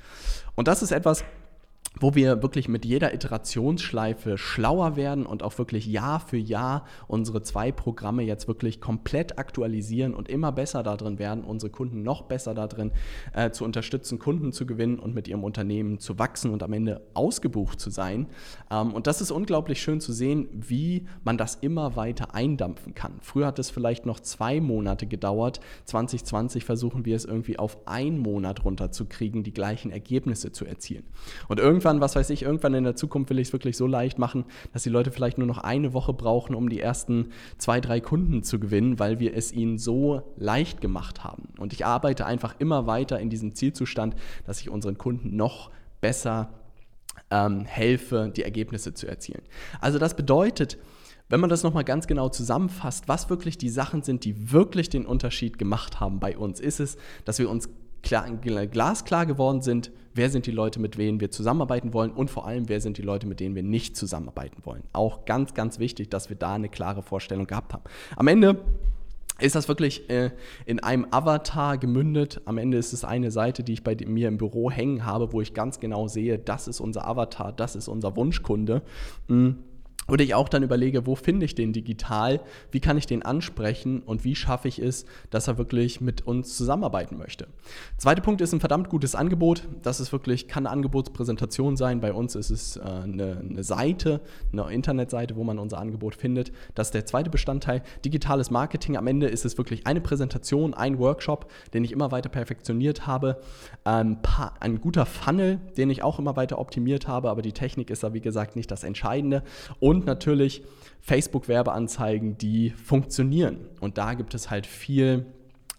Und 0.55 0.67
das 0.67 0.81
ist 0.81 0.91
etwas, 0.91 1.23
wo 1.99 2.15
wir 2.15 2.41
wirklich 2.41 2.67
mit 2.67 2.85
jeder 2.85 3.13
Iterationsschleife 3.13 4.37
schlauer 4.37 4.95
werden 4.95 5.25
und 5.25 5.43
auch 5.43 5.57
wirklich 5.57 5.85
Jahr 5.85 6.19
für 6.19 6.37
Jahr 6.37 6.85
unsere 7.07 7.43
zwei 7.43 7.71
Programme 7.71 8.23
jetzt 8.23 8.47
wirklich 8.47 8.81
komplett 8.81 9.37
aktualisieren 9.37 10.13
und 10.13 10.27
immer 10.27 10.51
besser 10.51 10.83
darin 10.83 11.19
werden, 11.19 11.43
unsere 11.43 11.71
Kunden 11.71 12.01
noch 12.03 12.23
besser 12.23 12.53
darin 12.53 12.91
äh, 13.33 13.51
zu 13.51 13.63
unterstützen, 13.63 14.19
Kunden 14.19 14.51
zu 14.51 14.65
gewinnen 14.65 14.99
und 14.99 15.13
mit 15.13 15.27
ihrem 15.27 15.43
Unternehmen 15.43 15.99
zu 15.99 16.17
wachsen 16.17 16.51
und 16.51 16.63
am 16.63 16.73
Ende 16.73 17.01
ausgebucht 17.13 17.79
zu 17.79 17.89
sein. 17.89 18.27
Ähm, 18.71 18.93
und 18.93 19.07
das 19.07 19.21
ist 19.21 19.31
unglaublich 19.31 19.81
schön 19.81 20.01
zu 20.01 20.13
sehen, 20.13 20.49
wie 20.51 21.05
man 21.23 21.37
das 21.37 21.55
immer 21.55 21.95
weiter 21.95 22.33
eindampfen 22.33 22.95
kann. 22.95 23.13
Früher 23.21 23.47
hat 23.47 23.59
es 23.59 23.69
vielleicht 23.69 24.05
noch 24.05 24.19
zwei 24.19 24.59
Monate 24.59 25.05
gedauert. 25.05 25.59
2020 25.85 26.65
versuchen 26.65 27.05
wir 27.05 27.15
es 27.15 27.25
irgendwie 27.25 27.59
auf 27.59 27.87
einen 27.87 28.17
Monat 28.17 28.65
runterzukriegen, 28.65 29.43
die 29.43 29.53
gleichen 29.53 29.91
Ergebnisse 29.91 30.51
zu 30.51 30.65
erzielen. 30.65 31.03
Und 31.47 31.59
irgendwie 31.59 31.82
irgendwann, 31.83 32.01
was 32.01 32.15
weiß 32.15 32.29
ich, 32.29 32.43
irgendwann 32.43 32.73
in 32.73 32.83
der 32.85 32.95
Zukunft 32.95 33.29
will 33.29 33.39
ich 33.39 33.47
es 33.49 33.53
wirklich 33.53 33.75
so 33.75 33.87
leicht 33.87 34.17
machen, 34.17 34.45
dass 34.71 34.83
die 34.83 34.89
Leute 34.89 35.11
vielleicht 35.11 35.37
nur 35.37 35.47
noch 35.47 35.57
eine 35.57 35.93
Woche 35.93 36.13
brauchen, 36.13 36.55
um 36.55 36.69
die 36.69 36.79
ersten 36.79 37.29
zwei, 37.57 37.81
drei 37.81 37.99
Kunden 37.99 38.43
zu 38.43 38.59
gewinnen, 38.59 38.99
weil 38.99 39.19
wir 39.19 39.35
es 39.35 39.51
ihnen 39.51 39.77
so 39.77 40.33
leicht 40.37 40.79
gemacht 40.79 41.23
haben. 41.23 41.49
Und 41.59 41.73
ich 41.73 41.85
arbeite 41.85 42.25
einfach 42.25 42.55
immer 42.59 42.87
weiter 42.87 43.19
in 43.19 43.29
diesem 43.29 43.53
Zielzustand, 43.53 44.15
dass 44.45 44.61
ich 44.61 44.69
unseren 44.69 44.97
Kunden 44.97 45.35
noch 45.35 45.71
besser 45.99 46.53
ähm, 47.29 47.65
helfe, 47.65 48.31
die 48.35 48.43
Ergebnisse 48.43 48.93
zu 48.93 49.07
erzielen. 49.07 49.41
Also 49.81 49.99
das 49.99 50.15
bedeutet, 50.15 50.77
wenn 51.29 51.39
man 51.39 51.49
das 51.49 51.63
nochmal 51.63 51.83
ganz 51.83 52.07
genau 52.07 52.29
zusammenfasst, 52.29 53.07
was 53.07 53.29
wirklich 53.29 53.57
die 53.57 53.69
Sachen 53.69 54.03
sind, 54.03 54.23
die 54.23 54.51
wirklich 54.51 54.89
den 54.89 55.05
Unterschied 55.05 55.57
gemacht 55.57 55.99
haben 55.99 56.19
bei 56.19 56.37
uns, 56.37 56.59
ist 56.59 56.79
es, 56.79 56.97
dass 57.25 57.39
wir 57.39 57.49
uns 57.49 57.69
klar, 58.03 58.29
glasklar 58.67 59.25
geworden 59.25 59.61
sind, 59.61 59.91
wer 60.13 60.29
sind 60.29 60.45
die 60.45 60.51
Leute, 60.51 60.79
mit 60.79 60.97
denen 60.97 61.19
wir 61.19 61.31
zusammenarbeiten 61.31 61.93
wollen 61.93 62.11
und 62.11 62.29
vor 62.29 62.45
allem, 62.45 62.69
wer 62.69 62.81
sind 62.81 62.97
die 62.97 63.01
Leute, 63.01 63.25
mit 63.25 63.39
denen 63.39 63.55
wir 63.55 63.63
nicht 63.63 63.97
zusammenarbeiten 63.97 64.63
wollen. 64.65 64.83
Auch 64.93 65.25
ganz, 65.25 65.53
ganz 65.53 65.79
wichtig, 65.79 66.09
dass 66.09 66.29
wir 66.29 66.35
da 66.35 66.53
eine 66.53 66.69
klare 66.69 67.01
Vorstellung 67.01 67.47
gehabt 67.47 67.73
haben. 67.73 67.83
Am 68.15 68.27
Ende 68.27 68.59
ist 69.39 69.55
das 69.55 69.67
wirklich 69.67 70.09
äh, 70.09 70.29
in 70.65 70.79
einem 70.79 71.07
Avatar 71.09 71.77
gemündet. 71.79 72.41
Am 72.45 72.59
Ende 72.59 72.77
ist 72.77 72.93
es 72.93 73.03
eine 73.03 73.31
Seite, 73.31 73.63
die 73.63 73.73
ich 73.73 73.83
bei 73.83 73.97
mir 74.05 74.27
im 74.27 74.37
Büro 74.37 74.69
hängen 74.69 75.05
habe, 75.05 75.33
wo 75.33 75.41
ich 75.41 75.53
ganz 75.53 75.79
genau 75.79 76.07
sehe, 76.07 76.37
das 76.37 76.67
ist 76.67 76.79
unser 76.79 77.07
Avatar, 77.07 77.51
das 77.51 77.75
ist 77.75 77.87
unser 77.87 78.15
Wunschkunde. 78.15 78.83
Mhm 79.27 79.57
oder 80.07 80.23
ich 80.23 80.35
auch 80.35 80.49
dann 80.49 80.63
überlege, 80.63 81.05
wo 81.05 81.15
finde 81.15 81.45
ich 81.45 81.55
den 81.55 81.71
digital, 81.71 82.41
wie 82.71 82.81
kann 82.81 82.97
ich 82.97 83.05
den 83.05 83.23
ansprechen 83.23 84.01
und 84.01 84.25
wie 84.25 84.35
schaffe 84.35 84.67
ich 84.67 84.79
es, 84.79 85.05
dass 85.29 85.47
er 85.47 85.57
wirklich 85.57 86.01
mit 86.01 86.27
uns 86.27 86.57
zusammenarbeiten 86.57 87.17
möchte. 87.17 87.47
Zweiter 87.97 88.21
Punkt 88.21 88.41
ist 88.41 88.53
ein 88.53 88.59
verdammt 88.59 88.89
gutes 88.89 89.15
Angebot. 89.15 89.63
Das 89.81 90.01
ist 90.01 90.11
wirklich, 90.11 90.49
kann 90.49 90.65
eine 90.65 90.73
Angebotspräsentation 90.73 91.77
sein. 91.77 92.01
Bei 92.01 92.11
uns 92.11 92.35
ist 92.35 92.49
es 92.49 92.75
äh, 92.75 92.81
eine, 92.81 93.43
eine 93.49 93.63
Seite, 93.63 94.19
eine 94.51 94.69
Internetseite, 94.73 95.37
wo 95.37 95.43
man 95.45 95.57
unser 95.57 95.77
Angebot 95.77 96.15
findet. 96.15 96.51
Das 96.75 96.87
ist 96.87 96.93
der 96.93 97.05
zweite 97.05 97.29
Bestandteil. 97.29 97.81
Digitales 98.03 98.51
Marketing. 98.51 98.97
Am 98.97 99.07
Ende 99.07 99.27
ist 99.27 99.45
es 99.45 99.57
wirklich 99.57 99.87
eine 99.87 100.01
Präsentation, 100.01 100.73
ein 100.73 100.99
Workshop, 100.99 101.49
den 101.73 101.85
ich 101.85 101.93
immer 101.93 102.11
weiter 102.11 102.29
perfektioniert 102.29 103.07
habe. 103.07 103.39
Ein, 103.85 104.21
paar, 104.21 104.55
ein 104.59 104.81
guter 104.81 105.05
Funnel, 105.05 105.61
den 105.77 105.89
ich 105.89 106.03
auch 106.03 106.19
immer 106.19 106.35
weiter 106.35 106.59
optimiert 106.59 107.07
habe, 107.07 107.29
aber 107.29 107.41
die 107.41 107.53
Technik 107.53 107.89
ist 107.89 108.03
da, 108.03 108.13
wie 108.13 108.21
gesagt, 108.21 108.57
nicht 108.57 108.69
das 108.69 108.83
Entscheidende. 108.83 109.43
Und 109.83 110.05
natürlich 110.05 110.63
Facebook-Werbeanzeigen, 111.01 112.37
die 112.37 112.69
funktionieren. 112.69 113.67
Und 113.81 113.97
da 113.97 114.13
gibt 114.13 114.33
es 114.33 114.49
halt 114.49 114.65
viel 114.65 115.25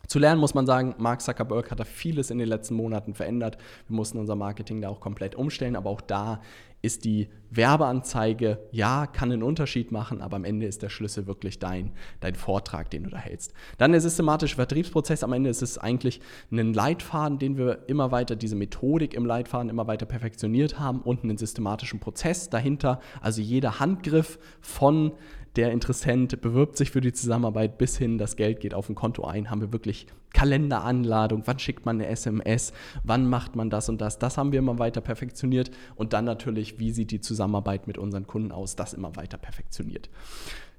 zu 0.07 0.19
lernen 0.19 0.41
muss 0.41 0.55
man 0.55 0.67
sagen, 0.67 0.95
Mark 0.99 1.21
Zuckerberg 1.21 1.71
hat 1.71 1.81
da 1.81 1.85
vieles 1.85 2.31
in 2.31 2.39
den 2.39 2.49
letzten 2.49 2.75
Monaten 2.75 3.15
verändert. 3.15 3.59
Wir 3.89 3.97
mussten 3.97 4.19
unser 4.19 4.37
Marketing 4.37 4.81
da 4.81 4.89
auch 4.89 5.01
komplett 5.01 5.35
umstellen, 5.35 5.77
aber 5.77 5.91
auch 5.91 6.01
da 6.01 6.41
ist 6.85 7.07
die 7.07 7.29
Werbeanzeige, 7.51 8.59
ja, 8.71 9.07
kann 9.07 9.33
einen 9.33 9.43
Unterschied 9.43 9.91
machen, 9.91 10.21
aber 10.21 10.37
am 10.37 10.45
Ende 10.45 10.67
ist 10.67 10.83
der 10.83 10.91
Schlüssel 10.91 11.27
wirklich 11.27 11.59
dein, 11.59 11.93
dein 12.21 12.35
Vortrag, 12.35 12.91
den 12.91 13.05
du 13.05 13.11
da 13.11 13.17
hältst. 13.17 13.55
Dann 13.79 13.93
der 13.93 14.03
systematische 14.03 14.57
Vertriebsprozess, 14.57 15.25
am 15.25 15.33
Ende 15.33 15.49
ist 15.49 15.63
es 15.63 15.79
eigentlich 15.79 16.21
ein 16.53 16.75
Leitfaden, 16.75 17.39
den 17.39 17.57
wir 17.57 17.89
immer 17.89 18.11
weiter, 18.11 18.37
diese 18.37 18.55
Methodik 18.55 19.15
im 19.15 19.25
Leitfaden 19.25 19.71
immer 19.71 19.87
weiter 19.87 20.05
perfektioniert 20.05 20.79
haben 20.79 21.01
und 21.01 21.25
einen 21.25 21.39
systematischen 21.39 22.01
Prozess 22.01 22.51
dahinter, 22.51 23.01
also 23.23 23.41
jeder 23.41 23.81
Handgriff 23.81 24.39
von 24.61 25.13
der 25.57 25.71
Interessent 25.71 26.41
bewirbt 26.41 26.77
sich 26.77 26.91
für 26.91 27.01
die 27.01 27.13
Zusammenarbeit 27.13 27.79
bis 27.79 27.97
hin, 27.97 28.19
das 28.19 28.37
Geld 28.37 28.61
geht 28.61 28.75
auf 28.75 28.89
ein 28.89 28.95
Konto 28.95 29.25
ein, 29.25 29.51
haben 29.51 29.61
wir 29.61 29.73
wirklich 29.73 30.07
Kalenderanladung, 30.33 31.43
wann 31.47 31.59
schickt 31.59 31.87
man 31.87 31.97
eine 31.97 32.09
SMS, 32.09 32.73
wann 33.05 33.29
macht 33.29 33.55
man 33.57 33.71
das 33.71 33.89
und 33.89 34.01
das. 34.01 34.19
Das 34.19 34.37
haben 34.37 34.53
wir 34.53 34.59
immer 34.59 34.79
weiter 34.79 35.01
perfektioniert. 35.01 35.71
Und 35.95 36.13
dann 36.13 36.25
natürlich, 36.25 36.79
wie 36.79 36.91
sieht 36.91 37.13
die 37.13 37.21
Zusammenarbeit 37.21 37.87
mit 37.87 37.99
unseren 37.99 38.27
Kunden 38.27 38.53
aus, 38.53 38.77
das 38.77 38.93
immer 38.93 39.15
weiter 39.17 39.39
perfektioniert. 39.39 40.11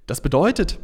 Das 0.07 0.21
bedeutet, 0.21 0.79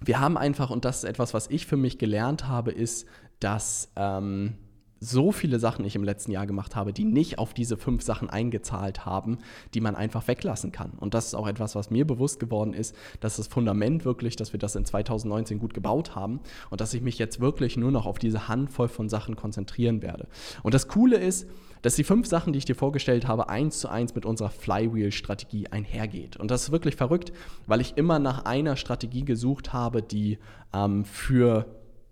wir 0.00 0.20
haben 0.20 0.38
einfach, 0.38 0.70
und 0.70 0.84
das 0.84 0.98
ist 0.98 1.04
etwas, 1.04 1.34
was 1.34 1.48
ich 1.48 1.66
für 1.66 1.76
mich 1.76 1.98
gelernt 1.98 2.48
habe, 2.48 2.72
ist, 2.72 3.06
dass 3.40 3.92
ähm, 3.96 4.54
so 5.00 5.32
viele 5.32 5.58
Sachen 5.58 5.84
ich 5.84 5.94
im 5.94 6.04
letzten 6.04 6.32
Jahr 6.32 6.46
gemacht 6.46 6.74
habe, 6.76 6.92
die 6.92 7.04
nicht 7.04 7.38
auf 7.38 7.54
diese 7.54 7.76
fünf 7.76 8.02
Sachen 8.02 8.30
eingezahlt 8.30 9.06
haben, 9.06 9.38
die 9.74 9.80
man 9.80 9.94
einfach 9.94 10.26
weglassen 10.26 10.72
kann. 10.72 10.92
Und 10.98 11.14
das 11.14 11.26
ist 11.26 11.34
auch 11.34 11.46
etwas, 11.46 11.74
was 11.74 11.90
mir 11.90 12.06
bewusst 12.06 12.40
geworden 12.40 12.74
ist, 12.74 12.94
dass 13.20 13.36
das 13.36 13.46
Fundament 13.46 14.04
wirklich, 14.04 14.36
dass 14.36 14.52
wir 14.52 14.58
das 14.58 14.76
in 14.76 14.84
2019 14.84 15.58
gut 15.58 15.74
gebaut 15.74 16.14
haben 16.14 16.40
und 16.70 16.80
dass 16.80 16.94
ich 16.94 17.02
mich 17.02 17.18
jetzt 17.18 17.40
wirklich 17.40 17.76
nur 17.76 17.92
noch 17.92 18.06
auf 18.06 18.18
diese 18.18 18.48
Handvoll 18.48 18.88
von 18.88 19.08
Sachen 19.08 19.36
konzentrieren 19.36 20.02
werde. 20.02 20.26
Und 20.62 20.74
das 20.74 20.88
Coole 20.88 21.16
ist, 21.16 21.46
dass 21.82 21.94
die 21.94 22.04
fünf 22.04 22.26
Sachen, 22.26 22.52
die 22.52 22.58
ich 22.58 22.64
dir 22.64 22.74
vorgestellt 22.74 23.28
habe, 23.28 23.48
eins 23.48 23.78
zu 23.78 23.88
eins 23.88 24.14
mit 24.14 24.26
unserer 24.26 24.50
Flywheel-Strategie 24.50 25.68
einhergeht. 25.68 26.36
Und 26.36 26.50
das 26.50 26.64
ist 26.64 26.72
wirklich 26.72 26.96
verrückt, 26.96 27.32
weil 27.66 27.80
ich 27.80 27.96
immer 27.96 28.18
nach 28.18 28.44
einer 28.44 28.76
Strategie 28.76 29.24
gesucht 29.24 29.72
habe, 29.72 30.02
die 30.02 30.38
ähm, 30.72 31.04
für 31.04 31.66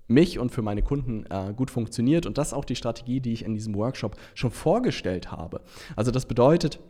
mich 0.09 0.39
und 0.39 0.51
für 0.51 0.63
meine 0.63 0.83
Kunden 0.83 1.25
äh, 1.31 1.53
gut 1.55 1.71
funktioniert. 1.71 2.27
Und 2.27 2.39
das 2.39 2.49
ist 2.49 2.55
auch 2.55 2.65
die 2.65 2.77
Strategie, 2.77 3.21
die 3.21 3.33
ich 3.33 3.45
in 3.45 3.55
diesem 3.55 3.75
Workshop 3.75 4.17
schon 4.35 4.51
vorgestellt 4.51 5.31
habe. 5.31 5.61
Also 5.97 6.11
das 6.11 6.27
bedeutet, 6.27 6.81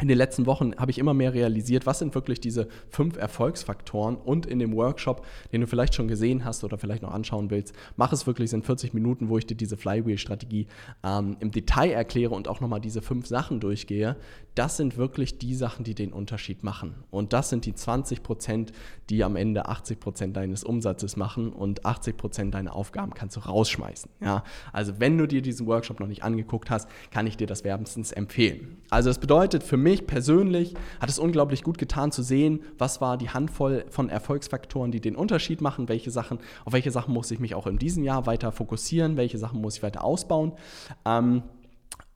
in 0.00 0.08
den 0.08 0.18
letzten 0.18 0.46
Wochen 0.46 0.74
habe 0.76 0.90
ich 0.90 0.98
immer 0.98 1.14
mehr 1.14 1.34
realisiert, 1.34 1.86
was 1.86 1.98
sind 1.98 2.14
wirklich 2.14 2.40
diese 2.40 2.68
fünf 2.88 3.16
Erfolgsfaktoren 3.16 4.16
und 4.16 4.46
in 4.46 4.58
dem 4.58 4.74
Workshop, 4.74 5.26
den 5.52 5.60
du 5.60 5.66
vielleicht 5.66 5.94
schon 5.94 6.08
gesehen 6.08 6.44
hast 6.44 6.64
oder 6.64 6.78
vielleicht 6.78 7.02
noch 7.02 7.12
anschauen 7.12 7.50
willst, 7.50 7.74
mach 7.96 8.12
es 8.12 8.26
wirklich, 8.26 8.50
sind 8.50 8.64
40 8.64 8.94
Minuten, 8.94 9.28
wo 9.28 9.38
ich 9.38 9.46
dir 9.46 9.56
diese 9.56 9.76
Flywheel-Strategie 9.76 10.66
ähm, 11.02 11.36
im 11.40 11.50
Detail 11.50 11.90
erkläre 11.90 12.34
und 12.34 12.48
auch 12.48 12.60
nochmal 12.60 12.80
diese 12.80 13.02
fünf 13.02 13.26
Sachen 13.26 13.60
durchgehe. 13.60 14.16
Das 14.54 14.76
sind 14.76 14.96
wirklich 14.96 15.38
die 15.38 15.54
Sachen, 15.54 15.84
die 15.84 15.94
den 15.94 16.12
Unterschied 16.12 16.64
machen. 16.64 16.94
Und 17.10 17.32
das 17.32 17.50
sind 17.50 17.66
die 17.66 17.74
20 17.74 18.22
Prozent, 18.22 18.72
die 19.08 19.22
am 19.22 19.36
Ende 19.36 19.66
80 19.66 20.00
Prozent 20.00 20.36
deines 20.36 20.64
Umsatzes 20.64 21.16
machen 21.16 21.52
und 21.52 21.84
80 21.84 22.16
Prozent 22.16 22.54
deiner 22.54 22.74
Aufgaben 22.74 23.14
kannst 23.14 23.36
du 23.36 23.40
rausschmeißen. 23.40 24.10
Ja? 24.20 24.44
Also 24.72 24.94
wenn 24.98 25.18
du 25.18 25.26
dir 25.26 25.42
diesen 25.42 25.66
Workshop 25.66 26.00
noch 26.00 26.06
nicht 26.06 26.24
angeguckt 26.24 26.70
hast, 26.70 26.88
kann 27.10 27.26
ich 27.26 27.36
dir 27.36 27.46
das 27.46 27.64
wärmstens 27.64 28.12
empfehlen. 28.12 28.78
Also 28.90 29.10
das 29.10 29.18
bedeutet 29.18 29.62
für 29.62 29.76
mich, 29.76 29.89
mich 29.90 30.06
persönlich 30.06 30.74
hat 31.00 31.10
es 31.10 31.18
unglaublich 31.18 31.62
gut 31.62 31.76
getan 31.76 32.12
zu 32.12 32.22
sehen, 32.22 32.60
was 32.78 33.00
war 33.00 33.18
die 33.18 33.30
Handvoll 33.30 33.84
von 33.90 34.08
Erfolgsfaktoren, 34.08 34.92
die 34.92 35.00
den 35.00 35.16
Unterschied 35.16 35.60
machen, 35.60 35.88
welche 35.88 36.10
Sachen, 36.10 36.38
auf 36.64 36.72
welche 36.72 36.90
Sachen 36.90 37.12
muss 37.12 37.30
ich 37.30 37.40
mich 37.40 37.54
auch 37.54 37.66
in 37.66 37.78
diesem 37.78 38.04
Jahr 38.04 38.26
weiter 38.26 38.52
fokussieren, 38.52 39.16
welche 39.16 39.38
Sachen 39.38 39.60
muss 39.60 39.76
ich 39.76 39.82
weiter 39.82 40.04
ausbauen. 40.04 40.52
Ähm, 41.04 41.42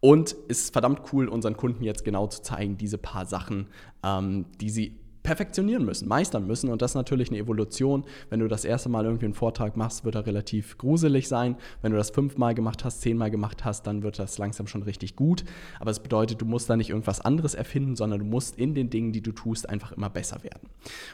und 0.00 0.36
es 0.48 0.64
ist 0.64 0.72
verdammt 0.72 1.00
cool, 1.12 1.28
unseren 1.28 1.56
Kunden 1.56 1.82
jetzt 1.82 2.04
genau 2.04 2.26
zu 2.26 2.42
zeigen, 2.42 2.76
diese 2.76 2.98
paar 2.98 3.26
Sachen, 3.26 3.68
ähm, 4.04 4.46
die 4.60 4.70
sie 4.70 5.00
perfektionieren 5.24 5.86
müssen, 5.86 6.06
meistern 6.06 6.46
müssen. 6.46 6.70
Und 6.70 6.82
das 6.82 6.92
ist 6.92 6.96
natürlich 6.96 7.30
eine 7.30 7.38
Evolution. 7.38 8.04
Wenn 8.28 8.40
du 8.40 8.46
das 8.46 8.64
erste 8.64 8.90
Mal 8.90 9.06
irgendwie 9.06 9.24
einen 9.24 9.34
Vortrag 9.34 9.74
machst, 9.74 10.04
wird 10.04 10.14
er 10.14 10.26
relativ 10.26 10.76
gruselig 10.76 11.28
sein. 11.28 11.56
Wenn 11.80 11.92
du 11.92 11.98
das 11.98 12.10
fünfmal 12.10 12.54
gemacht 12.54 12.84
hast, 12.84 13.00
zehnmal 13.00 13.30
gemacht 13.30 13.64
hast, 13.64 13.86
dann 13.86 14.02
wird 14.02 14.18
das 14.18 14.36
langsam 14.36 14.66
schon 14.66 14.82
richtig 14.82 15.16
gut. 15.16 15.44
Aber 15.80 15.90
es 15.90 16.00
bedeutet, 16.00 16.42
du 16.42 16.44
musst 16.44 16.68
da 16.68 16.76
nicht 16.76 16.90
irgendwas 16.90 17.22
anderes 17.22 17.54
erfinden, 17.54 17.96
sondern 17.96 18.18
du 18.18 18.26
musst 18.26 18.58
in 18.58 18.74
den 18.74 18.90
Dingen, 18.90 19.12
die 19.12 19.22
du 19.22 19.32
tust, 19.32 19.66
einfach 19.66 19.92
immer 19.92 20.10
besser 20.10 20.44
werden. 20.44 20.68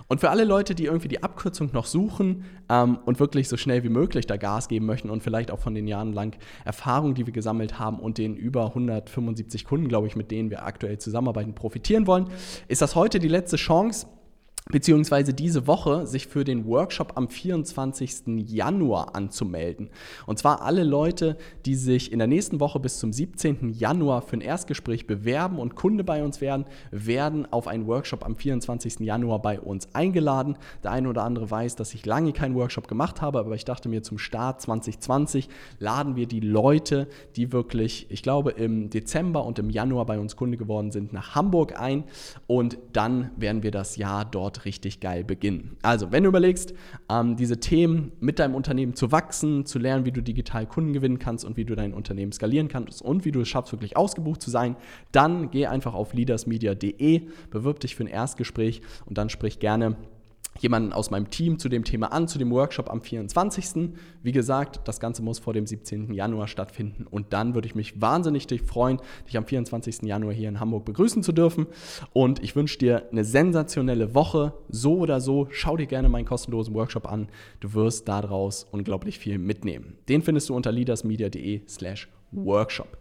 Und 0.08 0.20
für 0.20 0.30
alle 0.30 0.42
Leute, 0.42 0.74
die 0.74 0.86
irgendwie 0.86 1.08
die 1.08 1.22
Abkürzung 1.22 1.70
noch 1.72 1.86
suchen 1.86 2.44
ähm, 2.68 2.98
und 3.06 3.20
wirklich 3.20 3.48
so 3.48 3.56
schnell 3.56 3.84
wie 3.84 3.90
möglich 3.90 4.26
da 4.26 4.36
Gas 4.36 4.66
geben 4.66 4.86
möchten 4.86 5.08
und 5.08 5.22
vielleicht 5.22 5.52
auch 5.52 5.60
von 5.60 5.76
den 5.76 5.86
Jahren 5.86 6.12
lang 6.12 6.36
Erfahrung, 6.64 7.14
die 7.14 7.26
wir 7.26 7.32
gesammelt 7.32 7.78
haben 7.78 8.00
und 8.00 8.18
den 8.18 8.34
über 8.34 8.66
175 8.66 9.64
Kunden, 9.64 9.86
glaube 9.86 10.08
ich, 10.08 10.16
mit 10.16 10.32
denen 10.32 10.50
wir 10.50 10.64
aktuell 10.64 10.98
zusammenarbeiten, 10.98 11.54
profitieren 11.54 12.08
wollen, 12.08 12.26
ist 12.66 12.82
das 12.82 12.96
heute 12.96 13.20
die 13.20 13.28
letzte 13.28 13.54
Chance 13.54 13.99
beziehungsweise 14.68 15.34
diese 15.34 15.66
Woche 15.66 16.06
sich 16.06 16.26
für 16.26 16.44
den 16.44 16.66
Workshop 16.66 17.12
am 17.16 17.28
24. 17.28 18.48
Januar 18.48 19.14
anzumelden. 19.14 19.90
Und 20.26 20.38
zwar 20.38 20.62
alle 20.62 20.84
Leute, 20.84 21.36
die 21.66 21.74
sich 21.74 22.12
in 22.12 22.18
der 22.18 22.28
nächsten 22.28 22.60
Woche 22.60 22.78
bis 22.80 22.98
zum 22.98 23.12
17. 23.12 23.70
Januar 23.70 24.22
für 24.22 24.36
ein 24.36 24.40
Erstgespräch 24.40 25.06
bewerben 25.06 25.58
und 25.58 25.74
Kunde 25.74 26.04
bei 26.04 26.22
uns 26.22 26.40
werden, 26.40 26.66
werden 26.90 27.50
auf 27.52 27.66
einen 27.66 27.86
Workshop 27.86 28.24
am 28.24 28.36
24. 28.36 29.00
Januar 29.00 29.42
bei 29.42 29.60
uns 29.60 29.88
eingeladen. 29.94 30.56
Der 30.82 30.92
eine 30.92 31.08
oder 31.08 31.24
andere 31.24 31.50
weiß, 31.50 31.76
dass 31.76 31.94
ich 31.94 32.06
lange 32.06 32.32
keinen 32.32 32.54
Workshop 32.54 32.88
gemacht 32.88 33.20
habe, 33.20 33.38
aber 33.38 33.54
ich 33.54 33.64
dachte 33.64 33.88
mir 33.88 34.02
zum 34.02 34.18
Start 34.18 34.60
2020 34.60 35.48
laden 35.78 36.16
wir 36.16 36.26
die 36.26 36.40
Leute, 36.40 37.08
die 37.36 37.52
wirklich, 37.52 38.06
ich 38.10 38.22
glaube, 38.22 38.52
im 38.52 38.90
Dezember 38.90 39.44
und 39.44 39.58
im 39.58 39.70
Januar 39.70 40.06
bei 40.06 40.18
uns 40.18 40.36
Kunde 40.36 40.56
geworden 40.56 40.90
sind, 40.90 41.12
nach 41.12 41.34
Hamburg 41.34 41.78
ein 41.78 42.04
und 42.46 42.78
dann 42.92 43.30
werden 43.36 43.62
wir 43.62 43.70
das 43.70 43.96
Jahr 43.96 44.24
dort 44.50 44.64
richtig 44.64 45.00
geil 45.00 45.24
beginnen. 45.24 45.76
Also, 45.82 46.12
wenn 46.12 46.24
du 46.24 46.28
überlegst, 46.28 46.74
ähm, 47.08 47.36
diese 47.36 47.60
Themen 47.60 48.12
mit 48.20 48.38
deinem 48.38 48.54
Unternehmen 48.54 48.94
zu 48.94 49.12
wachsen, 49.12 49.66
zu 49.66 49.78
lernen, 49.78 50.04
wie 50.04 50.12
du 50.12 50.22
digital 50.22 50.66
Kunden 50.66 50.92
gewinnen 50.92 51.18
kannst 51.18 51.44
und 51.44 51.56
wie 51.56 51.64
du 51.64 51.74
dein 51.74 51.94
Unternehmen 51.94 52.32
skalieren 52.32 52.68
kannst 52.68 53.02
und 53.02 53.24
wie 53.24 53.32
du 53.32 53.40
es 53.40 53.48
schaffst, 53.48 53.72
wirklich 53.72 53.96
ausgebucht 53.96 54.42
zu 54.42 54.50
sein, 54.50 54.76
dann 55.12 55.50
geh 55.50 55.66
einfach 55.66 55.94
auf 55.94 56.12
leadersmedia.de, 56.14 57.22
bewirb 57.50 57.80
dich 57.80 57.94
für 57.94 58.04
ein 58.04 58.08
Erstgespräch 58.08 58.82
und 59.06 59.18
dann 59.18 59.28
sprich 59.28 59.58
gerne 59.58 59.96
jemanden 60.58 60.92
aus 60.92 61.10
meinem 61.10 61.30
Team 61.30 61.58
zu 61.58 61.68
dem 61.68 61.84
Thema 61.84 62.12
an, 62.12 62.28
zu 62.28 62.38
dem 62.38 62.50
Workshop 62.50 62.90
am 62.90 63.00
24. 63.00 63.90
Wie 64.22 64.32
gesagt, 64.32 64.80
das 64.84 65.00
Ganze 65.00 65.22
muss 65.22 65.38
vor 65.38 65.52
dem 65.52 65.66
17. 65.66 66.12
Januar 66.12 66.48
stattfinden 66.48 67.06
und 67.06 67.32
dann 67.32 67.54
würde 67.54 67.66
ich 67.66 67.74
mich 67.74 68.00
wahnsinnig 68.00 68.46
freuen, 68.62 69.00
dich 69.26 69.36
am 69.36 69.46
24. 69.46 70.02
Januar 70.02 70.34
hier 70.34 70.48
in 70.48 70.60
Hamburg 70.60 70.84
begrüßen 70.84 71.22
zu 71.22 71.32
dürfen 71.32 71.66
und 72.12 72.42
ich 72.42 72.56
wünsche 72.56 72.78
dir 72.78 73.08
eine 73.10 73.24
sensationelle 73.24 74.14
Woche. 74.14 74.52
So 74.68 74.98
oder 74.98 75.20
so, 75.20 75.48
schau 75.50 75.76
dir 75.76 75.86
gerne 75.86 76.08
meinen 76.08 76.24
kostenlosen 76.24 76.74
Workshop 76.74 77.10
an. 77.10 77.28
Du 77.60 77.74
wirst 77.74 78.08
daraus 78.08 78.66
unglaublich 78.70 79.18
viel 79.18 79.38
mitnehmen. 79.38 79.96
Den 80.08 80.22
findest 80.22 80.48
du 80.48 80.54
unter 80.54 80.72
leadersmedia.de 80.72 81.62
slash 81.68 82.08
workshop. 82.32 82.98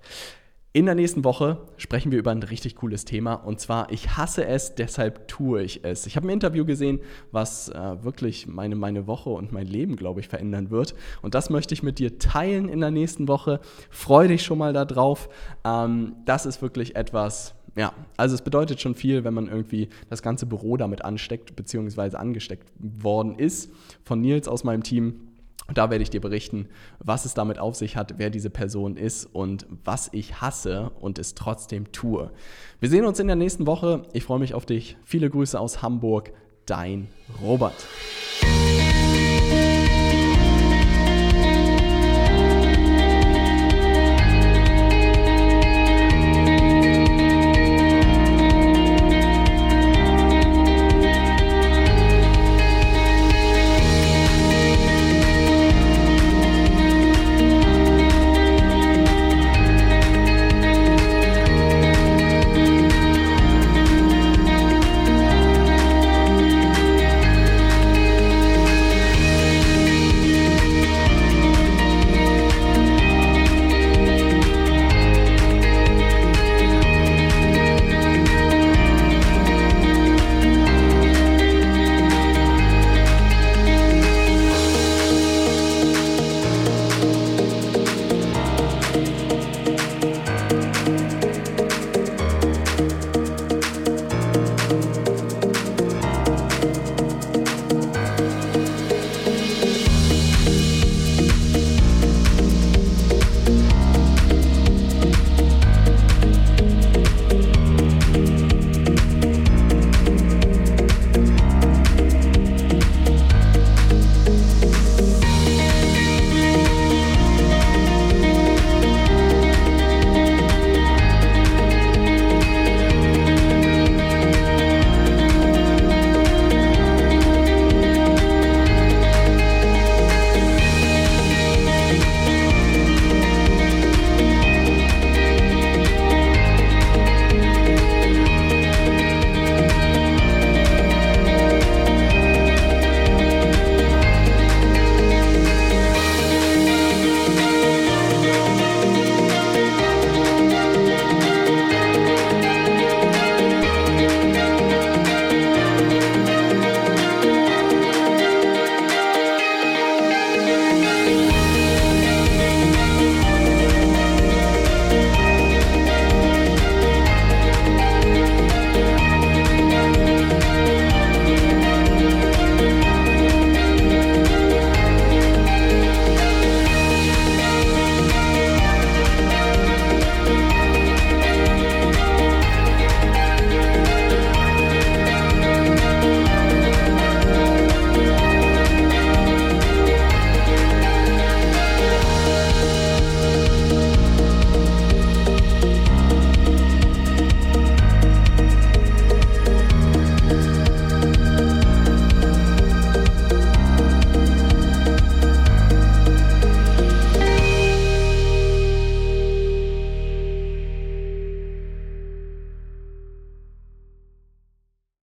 In 0.71 0.85
der 0.85 0.93
nächsten 0.93 1.23
Woche 1.23 1.57
sprechen 1.77 2.11
wir 2.11 2.19
über 2.19 2.29
ein 2.29 2.43
richtig 2.43 2.75
cooles 2.75 3.03
Thema 3.03 3.33
und 3.33 3.59
zwar, 3.59 3.91
ich 3.91 4.17
hasse 4.17 4.45
es, 4.45 4.75
deshalb 4.75 5.27
tue 5.27 5.63
ich 5.63 5.83
es. 5.83 6.05
Ich 6.05 6.15
habe 6.15 6.27
ein 6.27 6.29
Interview 6.29 6.63
gesehen, 6.63 6.99
was 7.31 7.69
äh, 7.69 8.03
wirklich 8.03 8.45
meine, 8.45 8.75
meine 8.75 9.07
Woche 9.07 9.31
und 9.31 9.51
mein 9.51 9.65
Leben, 9.65 9.95
glaube 9.95 10.19
ich, 10.19 10.27
verändern 10.27 10.69
wird. 10.69 10.93
Und 11.23 11.33
das 11.33 11.49
möchte 11.49 11.73
ich 11.73 11.81
mit 11.81 11.97
dir 11.97 12.19
teilen 12.19 12.69
in 12.69 12.81
der 12.81 12.91
nächsten 12.91 13.27
Woche. 13.27 13.61
Freue 13.89 14.27
dich 14.27 14.43
schon 14.43 14.59
mal 14.59 14.71
darauf. 14.71 15.29
Ähm, 15.65 16.17
das 16.25 16.45
ist 16.45 16.61
wirklich 16.61 16.95
etwas, 16.95 17.55
ja, 17.75 17.91
also 18.15 18.35
es 18.35 18.43
bedeutet 18.43 18.79
schon 18.79 18.93
viel, 18.93 19.23
wenn 19.23 19.33
man 19.33 19.47
irgendwie 19.47 19.89
das 20.11 20.21
ganze 20.21 20.45
Büro 20.45 20.77
damit 20.77 21.03
ansteckt, 21.03 21.55
beziehungsweise 21.55 22.19
angesteckt 22.19 22.71
worden 22.77 23.39
ist. 23.39 23.71
Von 24.03 24.21
Nils 24.21 24.47
aus 24.47 24.63
meinem 24.63 24.83
Team 24.83 25.28
und 25.69 25.77
da 25.77 25.89
werde 25.89 26.01
ich 26.01 26.09
dir 26.09 26.19
berichten, 26.19 26.67
was 26.97 27.25
es 27.25 27.35
damit 27.35 27.59
auf 27.59 27.75
sich 27.75 27.95
hat, 27.95 28.15
wer 28.17 28.29
diese 28.29 28.49
Person 28.49 28.97
ist 28.97 29.25
und 29.25 29.67
was 29.85 30.09
ich 30.11 30.41
hasse 30.41 30.91
und 30.99 31.19
es 31.19 31.35
trotzdem 31.35 31.91
tue. 31.91 32.31
Wir 32.79 32.89
sehen 32.89 33.05
uns 33.05 33.19
in 33.19 33.27
der 33.27 33.35
nächsten 33.35 33.67
Woche. 33.67 34.03
Ich 34.11 34.23
freue 34.23 34.39
mich 34.39 34.55
auf 34.55 34.65
dich. 34.65 34.97
Viele 35.05 35.29
Grüße 35.29 35.59
aus 35.59 35.81
Hamburg. 35.81 36.33
Dein 36.65 37.07
Robert. 37.41 37.75